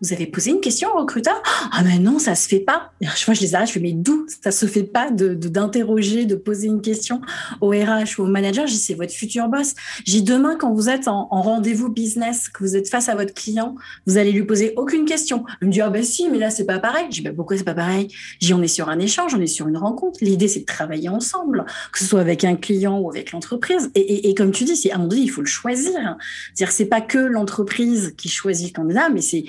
[0.00, 1.40] vous avez posé une question au recruteur?
[1.70, 2.90] Ah, mais non, ça se fait pas.
[3.00, 6.26] Et vois, je les arrête, je fais, mais d'où ça se fait pas de d'interroger,
[6.26, 7.20] de, poser une question
[7.60, 8.64] au RH ou au manager?
[8.64, 9.74] Dis, c'est votre futur boss.
[10.04, 13.34] J'ai demain, quand vous êtes en, en rendez-vous business, que vous êtes face à votre
[13.34, 15.44] client, vous allez lui poser aucune question.
[15.62, 17.06] Il me dit, ah, ben si, mais là, c'est pas pareil.
[17.10, 18.08] Je dis, ben pourquoi c'est pas pareil?
[18.40, 20.18] J'ai on est sur un échange, on est sur une rencontre.
[20.22, 23.90] L'idée, c'est de travailler ensemble, que ce soit avec un client ou avec l'entreprise.
[23.94, 26.16] Et, comme tu dis, c'est à moment donné, il faut le choisir.
[26.54, 29.44] C'est-à-dire, c'est pas que l'entreprise qui choisit le candidat, mais c'est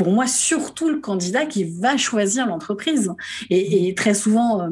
[0.00, 3.12] pour moi, surtout le candidat qui va choisir l'entreprise.
[3.50, 4.70] Et, très souvent, euh,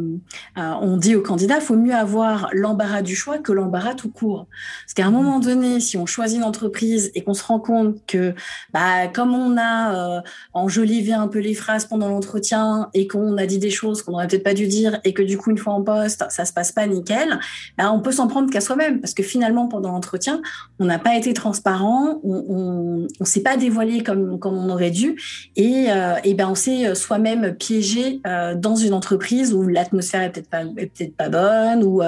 [0.57, 4.47] euh, on dit au candidat, faut mieux avoir l'embarras du choix que l'embarras tout court.
[4.87, 7.97] Parce qu'à un moment donné, si on choisit une entreprise et qu'on se rend compte
[8.07, 8.35] que,
[8.73, 10.21] bah, comme on a euh,
[10.55, 14.29] enjolivé un peu les phrases pendant l'entretien et qu'on a dit des choses qu'on n'aurait
[14.29, 16.73] peut-être pas dû dire et que du coup, une fois en poste, ça se passe
[16.73, 17.39] pas nickel,
[17.77, 19.03] bah, on peut s'en prendre qu'à soi-même.
[19.03, 20.41] Parce que finalement, pendant l'entretien,
[20.79, 25.18] on n'a pas été transparent, on ne s'est pas dévoilé comme, comme on aurait dû
[25.57, 30.23] et, euh, et ben on s'est euh, soi-même piégé euh, dans une entreprise où l'atmosphère
[30.23, 32.03] est peut-être pas peut-être pas bonne ou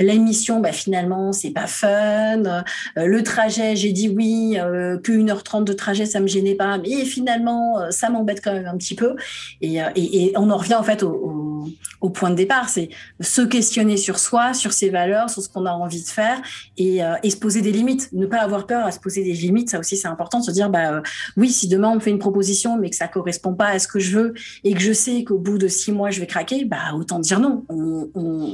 [0.00, 2.64] l'émission bah, finalement c'est pas fun.
[2.96, 7.90] Le trajet j'ai dit oui que 1h30 de trajet ça me gênait pas mais finalement
[7.90, 9.16] ça m'embête quand même un petit peu.
[9.60, 12.88] Et, et, on en revient en fait au, point de départ c'est
[13.20, 16.40] se questionner sur soi sur ses valeurs sur ce qu'on a envie de faire
[16.76, 18.10] et, se poser des limites.
[18.12, 20.70] Ne pas avoir peur à se poser des limites ça aussi c'est important se dire
[20.70, 21.02] bah
[21.36, 23.88] oui si demain on me fait une proposition mais que ça correspond pas à ce
[23.88, 24.34] que je veux
[24.64, 27.40] et que je sais qu'au bout de six mois je vais craquer, bah autant dire
[27.40, 27.64] non.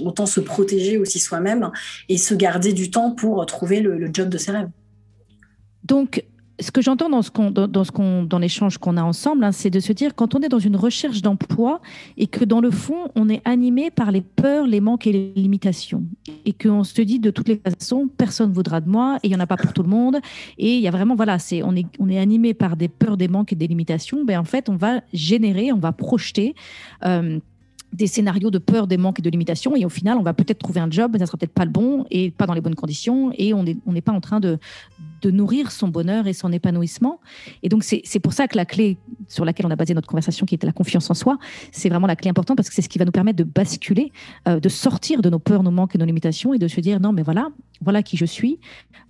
[0.05, 1.71] autant se protéger aussi soi-même
[2.09, 4.69] et se garder du temps pour trouver le, le job de ses rêves.
[5.85, 6.25] Donc,
[6.63, 9.53] ce que j'entends dans ce qu'on dans, ce qu'on dans l'échange qu'on a ensemble, hein,
[9.53, 11.81] c'est de se dire quand on est dans une recherche d'emploi
[12.17, 15.33] et que dans le fond on est animé par les peurs, les manques et les
[15.35, 16.05] limitations
[16.45, 19.33] et qu'on se dit de toutes les façons personne ne voudra de moi et il
[19.33, 20.17] y en a pas pour tout le monde
[20.59, 23.17] et il y a vraiment voilà c'est on est on est animé par des peurs,
[23.17, 24.25] des manques et des limitations.
[24.25, 26.55] Ben en fait on va générer, on va projeter
[27.05, 27.39] euh,
[27.93, 29.77] des scénarios de peur, des manques et de limitations.
[29.77, 31.71] Et au final, on va peut-être trouver un job, mais ça sera peut-être pas le
[31.71, 33.33] bon et pas dans les bonnes conditions.
[33.37, 34.59] Et on n'est on pas en train de,
[35.23, 37.20] de nourrir son bonheur et son épanouissement.
[37.62, 38.99] Et donc, c'est pour ça que la clé
[39.29, 41.39] sur laquelle on a basé notre conversation, qui était la confiance en soi,
[41.70, 44.12] c'est vraiment la clé importante parce que c'est ce qui va nous permettre de basculer,
[44.49, 47.01] euh, de sortir de nos peurs, nos manques et nos limitations et de se dire
[47.01, 47.49] non, mais voilà,
[47.81, 48.59] voilà qui je suis,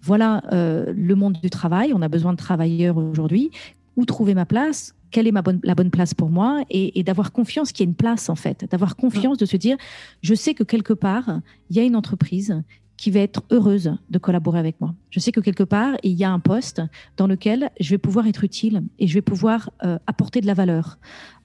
[0.03, 1.93] voilà euh, le monde du travail.
[1.95, 3.51] On a besoin de travailleurs aujourd'hui.
[3.97, 4.95] Où trouver ma place?
[5.11, 6.65] Quelle est ma bonne, la bonne place pour moi?
[6.71, 9.77] Et, d'avoir confiance qu'il y a une place en fait, d'avoir confiance de se dire,
[10.23, 12.63] je sais que quelque part, il y a une entreprise
[13.03, 14.95] qui va être heureuse de collaborer avec moi.
[15.11, 16.81] Je sais que quelque part, il y a un poste
[17.17, 20.55] dans lequel je vais pouvoir être utile et je vais pouvoir euh, apporter de la
[20.55, 21.01] valeur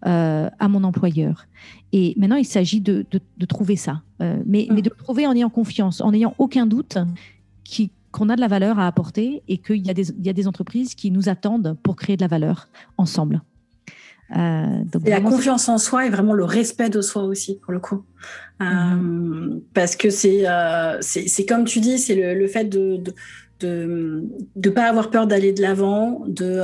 [0.05, 1.47] euh, à mon employeur.
[1.93, 5.33] Et maintenant, il s'agit de, de, trouver ça, euh, mais, mais, de le trouver en
[5.33, 6.99] ayant confiance, en n'ayant aucun doute
[7.63, 10.29] qui, qu'on a de la valeur à apporter et qu'il y, a des, il y
[10.29, 12.67] a des entreprises qui nous attendent pour créer de la valeur
[12.99, 13.41] ensemble.
[14.35, 17.79] Euh, et la confiance en soi et vraiment le respect de soi aussi, pour le
[17.79, 18.03] coup.
[18.61, 19.59] Euh.
[19.73, 23.13] Parce que euh, c'est c'est comme tu dis, c'est le, le, fait de, de
[23.59, 24.23] de
[24.55, 26.59] ne pas avoir peur d'aller de l'avant, de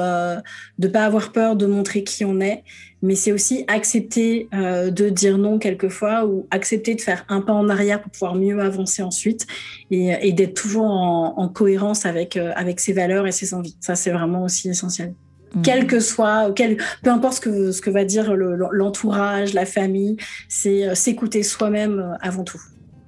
[0.78, 2.64] ne pas avoir peur de montrer qui on est,
[3.01, 7.68] mais c'est aussi accepter de dire non quelquefois ou accepter de faire un pas en
[7.68, 9.47] arrière pour pouvoir mieux avancer ensuite
[9.89, 13.76] et, et d'être toujours en, en, cohérence avec, avec ses valeurs et ses envies.
[13.80, 15.16] Ça, c'est vraiment aussi essentiel.
[15.56, 15.62] Mm.
[15.62, 20.18] quel que soit, quel, peu importe ce que, ce que va dire l'entourage, la famille,
[20.49, 22.62] c'est euh, s'écouter soi-même euh, avant tout.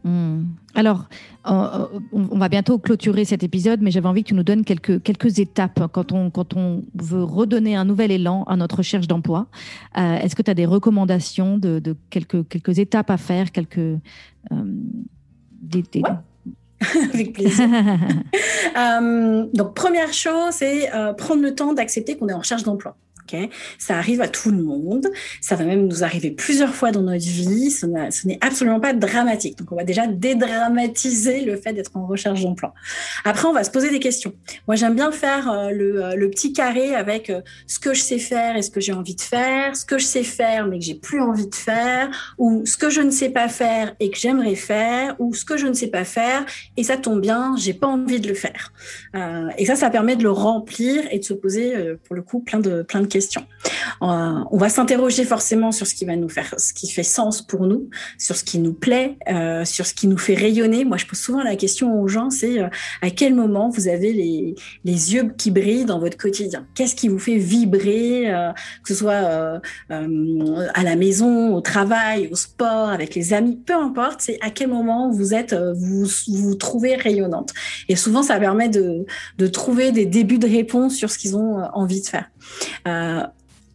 [0.03, 0.43] Mm.
[0.75, 1.05] Alors,
[1.47, 5.39] on va bientôt clôturer cet épisode, mais j'avais envie que tu nous donnes quelques, quelques
[5.39, 9.47] étapes quand on, quand on veut redonner un nouvel élan à notre recherche d'emploi.
[9.97, 13.99] Euh, est-ce que tu as des recommandations de, de, quelques, quelques étapes à faire, quelques,
[15.61, 15.83] des,
[17.13, 17.67] Avec plaisir.
[18.77, 22.97] Euh, donc, première chose, c'est euh, prendre le temps d'accepter qu'on est en recherche d'emploi.
[23.77, 25.07] Ça arrive à tout le monde.
[25.41, 27.71] Ça va même nous arriver plusieurs fois dans notre vie.
[27.71, 29.57] Ce n'est absolument pas dramatique.
[29.57, 32.73] Donc, on va déjà dédramatiser le fait d'être en recherche d'emploi.
[33.23, 34.33] Après, on va se poser des questions.
[34.67, 38.19] Moi, j'aime bien faire euh, euh, le, petit carré avec euh, ce que je sais
[38.19, 40.85] faire et ce que j'ai envie de faire, ce que je sais faire mais que
[40.85, 44.17] j'ai plus envie de faire, ou ce que je ne sais pas faire et que
[44.17, 46.45] j'aimerais faire, ou ce que je ne sais pas faire
[46.77, 48.73] et ça tombe bien, j'ai pas envie de le faire.
[49.57, 51.73] et ça, ça permet de le remplir et de se poser,
[52.03, 53.07] pour le coup, plein de plein de
[54.01, 57.41] Euh, on va s'interroger forcément sur ce qui va nous faire, ce qui fait sens
[57.41, 60.85] pour nous, sur ce qui nous plaît, euh, sur ce qui nous fait rayonner.
[60.85, 62.67] Moi, je pose souvent la question aux gens, c'est euh,
[63.01, 66.67] à quel moment vous avez les, les yeux qui brillent dans votre quotidien?
[66.75, 68.31] Qu'est-ce qui vous fait vibrer,
[68.83, 74.21] que ce soit à la maison, au travail, au sport, avec les amis, peu importe.
[74.21, 77.53] C'est à quel moment vous êtes, vous vous trouvez rayonnante.
[77.89, 79.05] Et souvent, ça permet de,
[79.37, 82.29] de trouver des débuts de réponse sur ce qu'ils ont envie de faire.
[82.87, 83.23] Euh,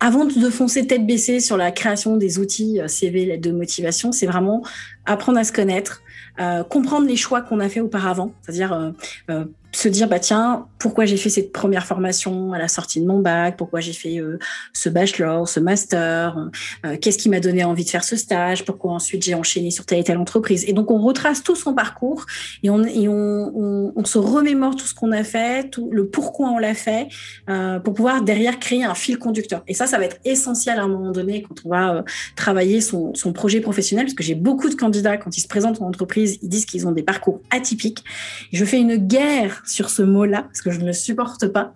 [0.00, 4.26] avant de foncer tête baissée sur la création des outils euh, CV, de motivation, c'est
[4.26, 4.62] vraiment
[5.04, 6.02] apprendre à se connaître,
[6.40, 8.94] euh, comprendre les choix qu'on a fait auparavant, c'est-à-dire
[9.72, 13.20] se dire bah tiens pourquoi j'ai fait cette première formation à la sortie de mon
[13.20, 13.56] bac?
[13.56, 14.38] Pourquoi j'ai fait euh,
[14.72, 16.50] ce bachelor ce master?
[16.86, 18.64] Euh, qu'est-ce qui m'a donné envie de faire ce stage?
[18.64, 20.64] Pourquoi ensuite j'ai enchaîné sur telle et telle entreprise?
[20.66, 22.26] Et donc on retrace tout son parcours
[22.62, 22.80] et on
[23.96, 27.08] on, se remémore tout ce qu'on a fait tout le pourquoi on l'a fait
[27.48, 29.62] euh, pour pouvoir derrière créer un fil conducteur.
[29.68, 32.04] Et ça ça va être essentiel à un moment donné quand on va
[32.34, 35.80] travailler son, son projet professionnel parce que j'ai beaucoup de candidats quand ils se présentent
[35.82, 38.04] en entreprise ils disent qu'ils ont des parcours atypiques.
[38.52, 41.72] Je fais une guerre sur ce mot-là parce que je ne le supporte pas.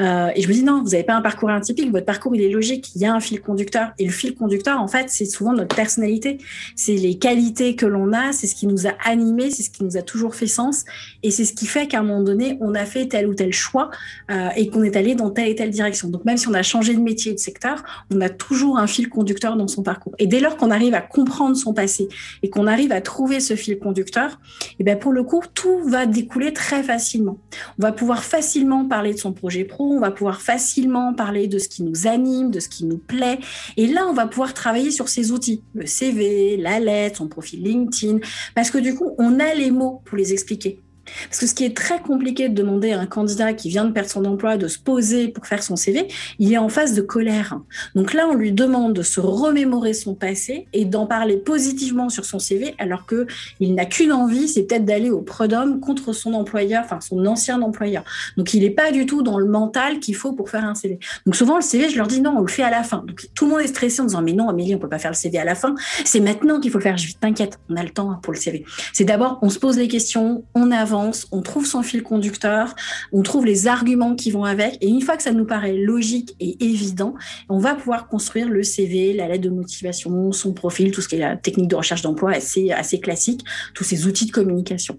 [0.00, 2.42] Euh, et je me dis non, vous n'avez pas un parcours atypique, votre parcours il
[2.42, 3.92] est logique, il y a un fil conducteur.
[3.98, 6.38] Et le fil conducteur, en fait, c'est souvent notre personnalité,
[6.76, 9.84] c'est les qualités que l'on a, c'est ce qui nous a animés, c'est ce qui
[9.84, 10.84] nous a toujours fait sens,
[11.22, 13.52] et c'est ce qui fait qu'à un moment donné, on a fait tel ou tel
[13.52, 13.90] choix
[14.30, 16.08] euh, et qu'on est allé dans telle et telle direction.
[16.08, 17.82] Donc même si on a changé de métier et de secteur,
[18.12, 20.14] on a toujours un fil conducteur dans son parcours.
[20.18, 22.08] Et dès lors qu'on arrive à comprendre son passé
[22.42, 25.82] et qu'on arrive à trouver ce fil conducteur, et eh bien pour le coup, tout
[25.88, 30.10] va découler très facilement on va pouvoir facilement parler de son projet pro, on va
[30.10, 33.38] pouvoir facilement parler de ce qui nous anime, de ce qui nous plaît.
[33.76, 37.62] Et là, on va pouvoir travailler sur ces outils, le CV, la lettre, son profil
[37.62, 38.18] LinkedIn,
[38.54, 40.80] parce que du coup, on a les mots pour les expliquer.
[41.28, 43.92] Parce que ce qui est très compliqué de demander à un candidat qui vient de
[43.92, 46.08] perdre son emploi de se poser pour faire son CV,
[46.38, 47.58] il est en phase de colère.
[47.94, 52.24] Donc là, on lui demande de se remémorer son passé et d'en parler positivement sur
[52.24, 53.26] son CV, alors que
[53.60, 57.62] il n'a qu'une envie, c'est peut-être d'aller au prud'homme contre son employeur, enfin son ancien
[57.62, 58.04] employeur.
[58.36, 60.98] Donc il n'est pas du tout dans le mental qu'il faut pour faire un CV.
[61.26, 63.04] Donc souvent le CV, je leur dis non, on le fait à la fin.
[63.06, 65.12] Donc tout le monde est stressé en disant mais non, Amélie, on peut pas faire
[65.12, 65.74] le CV à la fin.
[66.04, 66.96] C'est maintenant qu'il faut le faire.
[66.96, 68.64] Je t'inquiète, on a le temps pour le CV.
[68.92, 72.74] C'est d'abord on se pose les questions, on avance on trouve son fil conducteur,
[73.12, 76.34] on trouve les arguments qui vont avec, et une fois que ça nous paraît logique
[76.40, 77.14] et évident,
[77.48, 81.16] on va pouvoir construire le CV, la lettre de motivation, son profil, tout ce qui
[81.16, 83.44] est la technique de recherche d'emploi assez, classique,
[83.74, 84.98] tous ces outils de communication.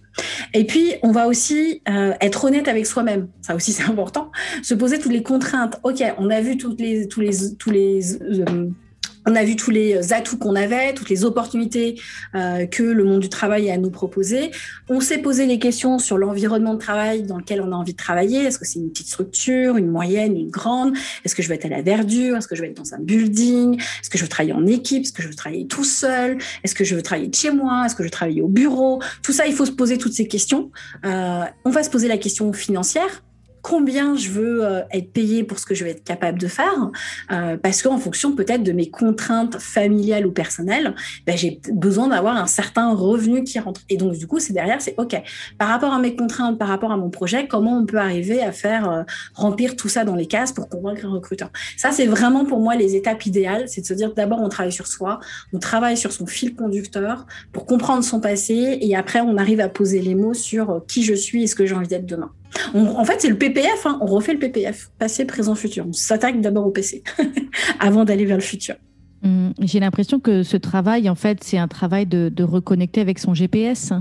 [0.53, 3.28] Et puis, on va aussi euh, être honnête avec soi-même.
[3.41, 4.32] Ça aussi, c'est important.
[4.64, 5.80] Se poser toutes les contraintes.
[5.84, 8.70] OK, on a vu toutes les, tous les, tous les euh,
[9.26, 12.00] on a vu tous les atouts qu'on avait, toutes les opportunités
[12.36, 14.52] euh, que le monde du travail a à nous proposer.
[14.90, 17.98] On s'est posé les questions sur l'environnement de travail dans lequel on a envie de
[17.98, 18.44] travailler.
[18.44, 20.96] Est-ce que c'est une petite structure, une moyenne, une grande?
[21.26, 22.38] Est-ce que je veux être à la verdure?
[22.38, 23.80] Est-ce que je veux être dans un building?
[23.80, 25.04] Est-ce que je veux travailler en équipe?
[25.04, 26.38] Est-ce que je veux travailler tout seul?
[26.64, 27.84] Est-ce que je veux travailler de chez moi?
[27.86, 29.02] Est-ce que je veux travailler au bureau?
[29.22, 30.72] Tout ça, il faut se poser toutes ces questions.
[31.06, 33.24] Euh, on va se poser la question financière
[33.66, 36.91] combien je veux euh, être payé pour ce que je vais être capable de faire,
[37.32, 40.93] euh, parce qu'en fonction peut-être de mes contraintes familiales ou personnelles,
[41.26, 43.82] ben, j'ai besoin d'avoir un certain revenu qui rentre.
[43.89, 45.20] Et donc du coup, c'est derrière, c'est OK.
[45.57, 48.51] Par rapport à mes contraintes, par rapport à mon projet, comment on peut arriver à
[48.51, 49.01] faire euh,
[49.34, 51.49] remplir tout ça dans les cases pour convaincre un recruteur?
[51.76, 54.74] Ça, c'est vraiment pour moi les étapes idéales, c'est de se dire d'abord on travaille
[54.74, 55.20] sur soi,
[55.53, 59.70] on travaille sur son fil conducteur pour comprendre son passé, et après on arrive à
[59.70, 62.30] poser les mots sur qui je suis et ce que j'ai envie d'être demain
[62.74, 63.86] en fait, c'est le PPF.
[63.86, 63.97] Hein.
[64.01, 65.86] On refait le PPF, passé, présent, futur.
[65.88, 67.03] On s'attaque d'abord au PC
[67.80, 68.76] avant d'aller vers le futur.
[69.24, 73.34] Hum, j'ai l'impression que ce travail, en fait, c'est un travail de, reconnecter avec son
[73.34, 73.91] GPS.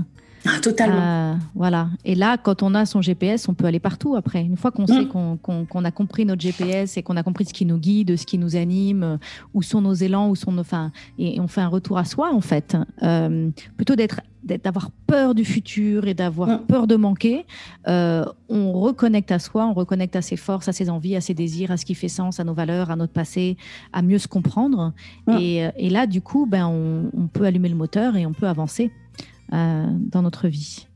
[0.45, 1.01] Ah, totalement.
[1.01, 1.89] Euh, voilà.
[2.03, 4.41] Et là, quand on a son GPS, on peut aller partout après.
[4.41, 5.37] Une fois qu'on sait hum.
[5.37, 8.37] qu'on a compris notre GPS et qu'on a compris ce qui nous guide, ce qui
[8.37, 9.17] nous anime,
[9.53, 12.33] où sont nos élans, où sont nos, enfin, et on fait un retour à soi
[12.33, 12.77] en fait.
[13.03, 16.65] Euh, plutôt d'être d'avoir peur du futur et d'avoir mm.
[16.67, 17.45] peur de manquer,
[17.87, 21.33] euh, on reconnecte à soi, on reconnecte à ses forces, à ses envies, à ses
[21.33, 23.57] désirs, à ce qui fait sens, à nos valeurs, à notre passé,
[23.91, 24.93] à mieux se comprendre.
[25.25, 25.31] Mm.
[25.31, 28.91] Euh, et, là, du coup, ben, on, peut allumer le moteur et on peut avancer
[28.91, 29.04] euh,
[29.51, 30.87] dans notre vie.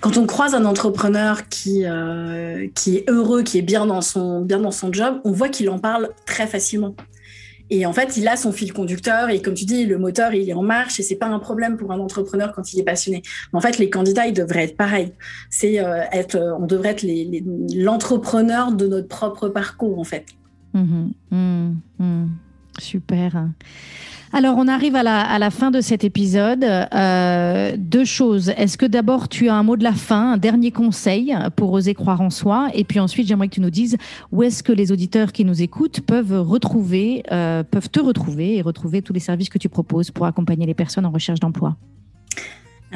[0.00, 4.42] Quand on croise un entrepreneur qui, euh, qui est heureux, qui est bien dans son,
[4.42, 6.94] bien dans son job, on voit qu'il en parle très facilement.
[7.70, 10.48] Et en fait, il a son fil conducteur et comme tu dis, le moteur, il
[10.48, 13.22] est en marche et c'est pas un problème pour un entrepreneur quand il est passionné.
[13.52, 15.12] en fait, les candidats, ils devraient être pareils.
[15.50, 17.06] C'est euh, être, euh, on devrait être
[17.76, 20.26] l'entrepreneur de notre propre parcours, en fait.
[20.72, 22.26] Mmh mmh mmh.
[22.78, 23.48] Super.
[24.32, 26.62] Alors, on arrive à la, fin de cet épisode.
[26.64, 28.50] Euh, deux choses.
[28.50, 31.94] Est-ce que d'abord, tu as un mot de la fin, un dernier conseil pour oser
[31.94, 32.68] croire en soi?
[32.74, 33.96] Et puis ensuite, j'aimerais que tu nous dises
[34.30, 38.62] où est-ce que les auditeurs qui nous écoutent peuvent retrouver, euh, peuvent te retrouver et
[38.62, 41.76] retrouver tous les services que tu proposes pour accompagner les personnes en recherche d'emploi.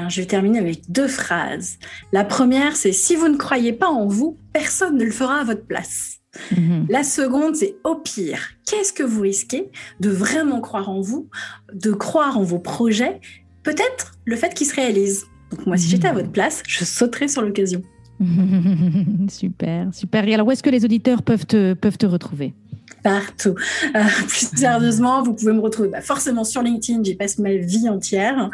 [0.09, 1.79] Je vais terminer avec deux phrases.
[2.13, 5.45] La première, c'est si vous ne croyez pas en vous, personne ne le fera à
[5.45, 6.22] votre place.
[6.57, 6.87] Mhm.
[6.89, 9.71] La seconde, c'est au pire, qu'est-ce que vous risquez
[10.01, 11.29] de vraiment croire en vous,
[11.75, 13.21] de croire en vos projets,
[13.63, 15.27] peut-être le fait qu'ils se réalisent.
[15.51, 16.19] Donc moi, si j'étais à mhm.
[16.19, 17.83] votre place, je sauterais sur l'occasion.
[19.29, 20.27] super, super.
[20.29, 22.55] Et alors, où est-ce que les auditeurs peuvent peuvent te retrouver?
[23.03, 23.55] Partout.
[23.95, 27.03] Euh, plus sérieusement, vous pouvez me retrouver bah, forcément sur LinkedIn.
[27.03, 28.51] J'y passe ma vie entière.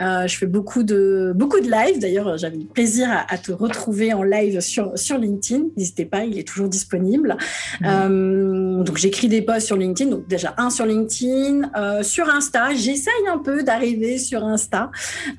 [0.00, 1.98] Euh, je fais beaucoup de beaucoup de live.
[1.98, 5.64] D'ailleurs, j'avais plaisir à, te retrouver en live sur sur LinkedIn.
[5.76, 7.36] N'hésitez pas, il est toujours disponible.
[7.84, 10.10] Euh, donc j'écris des posts sur LinkedIn.
[10.10, 12.74] Donc déjà un sur LinkedIn, euh, sur Insta.
[12.74, 14.90] J'essaye un peu d'arriver sur Insta.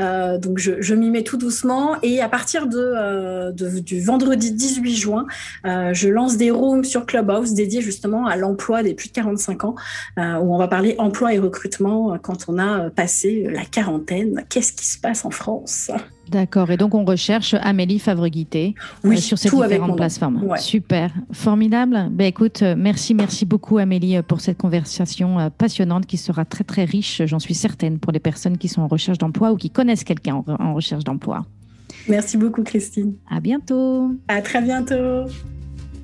[0.01, 1.97] Euh, donc je, je m'y mets tout doucement.
[2.01, 5.25] Et à partir de, de du vendredi 18 juin,
[5.65, 9.65] je lance des rooms sur Clubhouse dédiés justement à l'emploi emploi des plus de 45
[9.65, 9.75] ans,
[10.17, 13.65] euh, où on va parler emploi et recrutement euh, quand on a euh, passé la
[13.65, 14.45] quarantaine.
[14.49, 15.91] Qu'est-ce qui se passe en France?
[16.29, 16.71] D'accord.
[16.71, 18.75] Et donc, on recherche Amélie Favreguité
[19.17, 20.55] sur ces différentes plateformes.
[20.57, 21.11] Super.
[21.31, 22.07] Formidable.
[22.11, 27.21] Ben, écoute, merci, merci beaucoup, Amélie, pour cette conversation passionnante qui sera très, très riche,
[27.25, 30.43] j'en suis certaine, pour les personnes qui sont en recherche d'emploi ou qui connaissent quelqu'un
[30.47, 31.45] en recherche d'emploi.
[32.07, 33.15] Merci beaucoup, Christine.
[33.29, 34.11] À bientôt.
[34.27, 35.25] À très bientôt.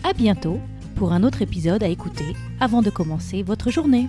[0.04, 0.60] À bientôt
[0.96, 4.08] pour un autre épisode à écouter avant de commencer votre journée.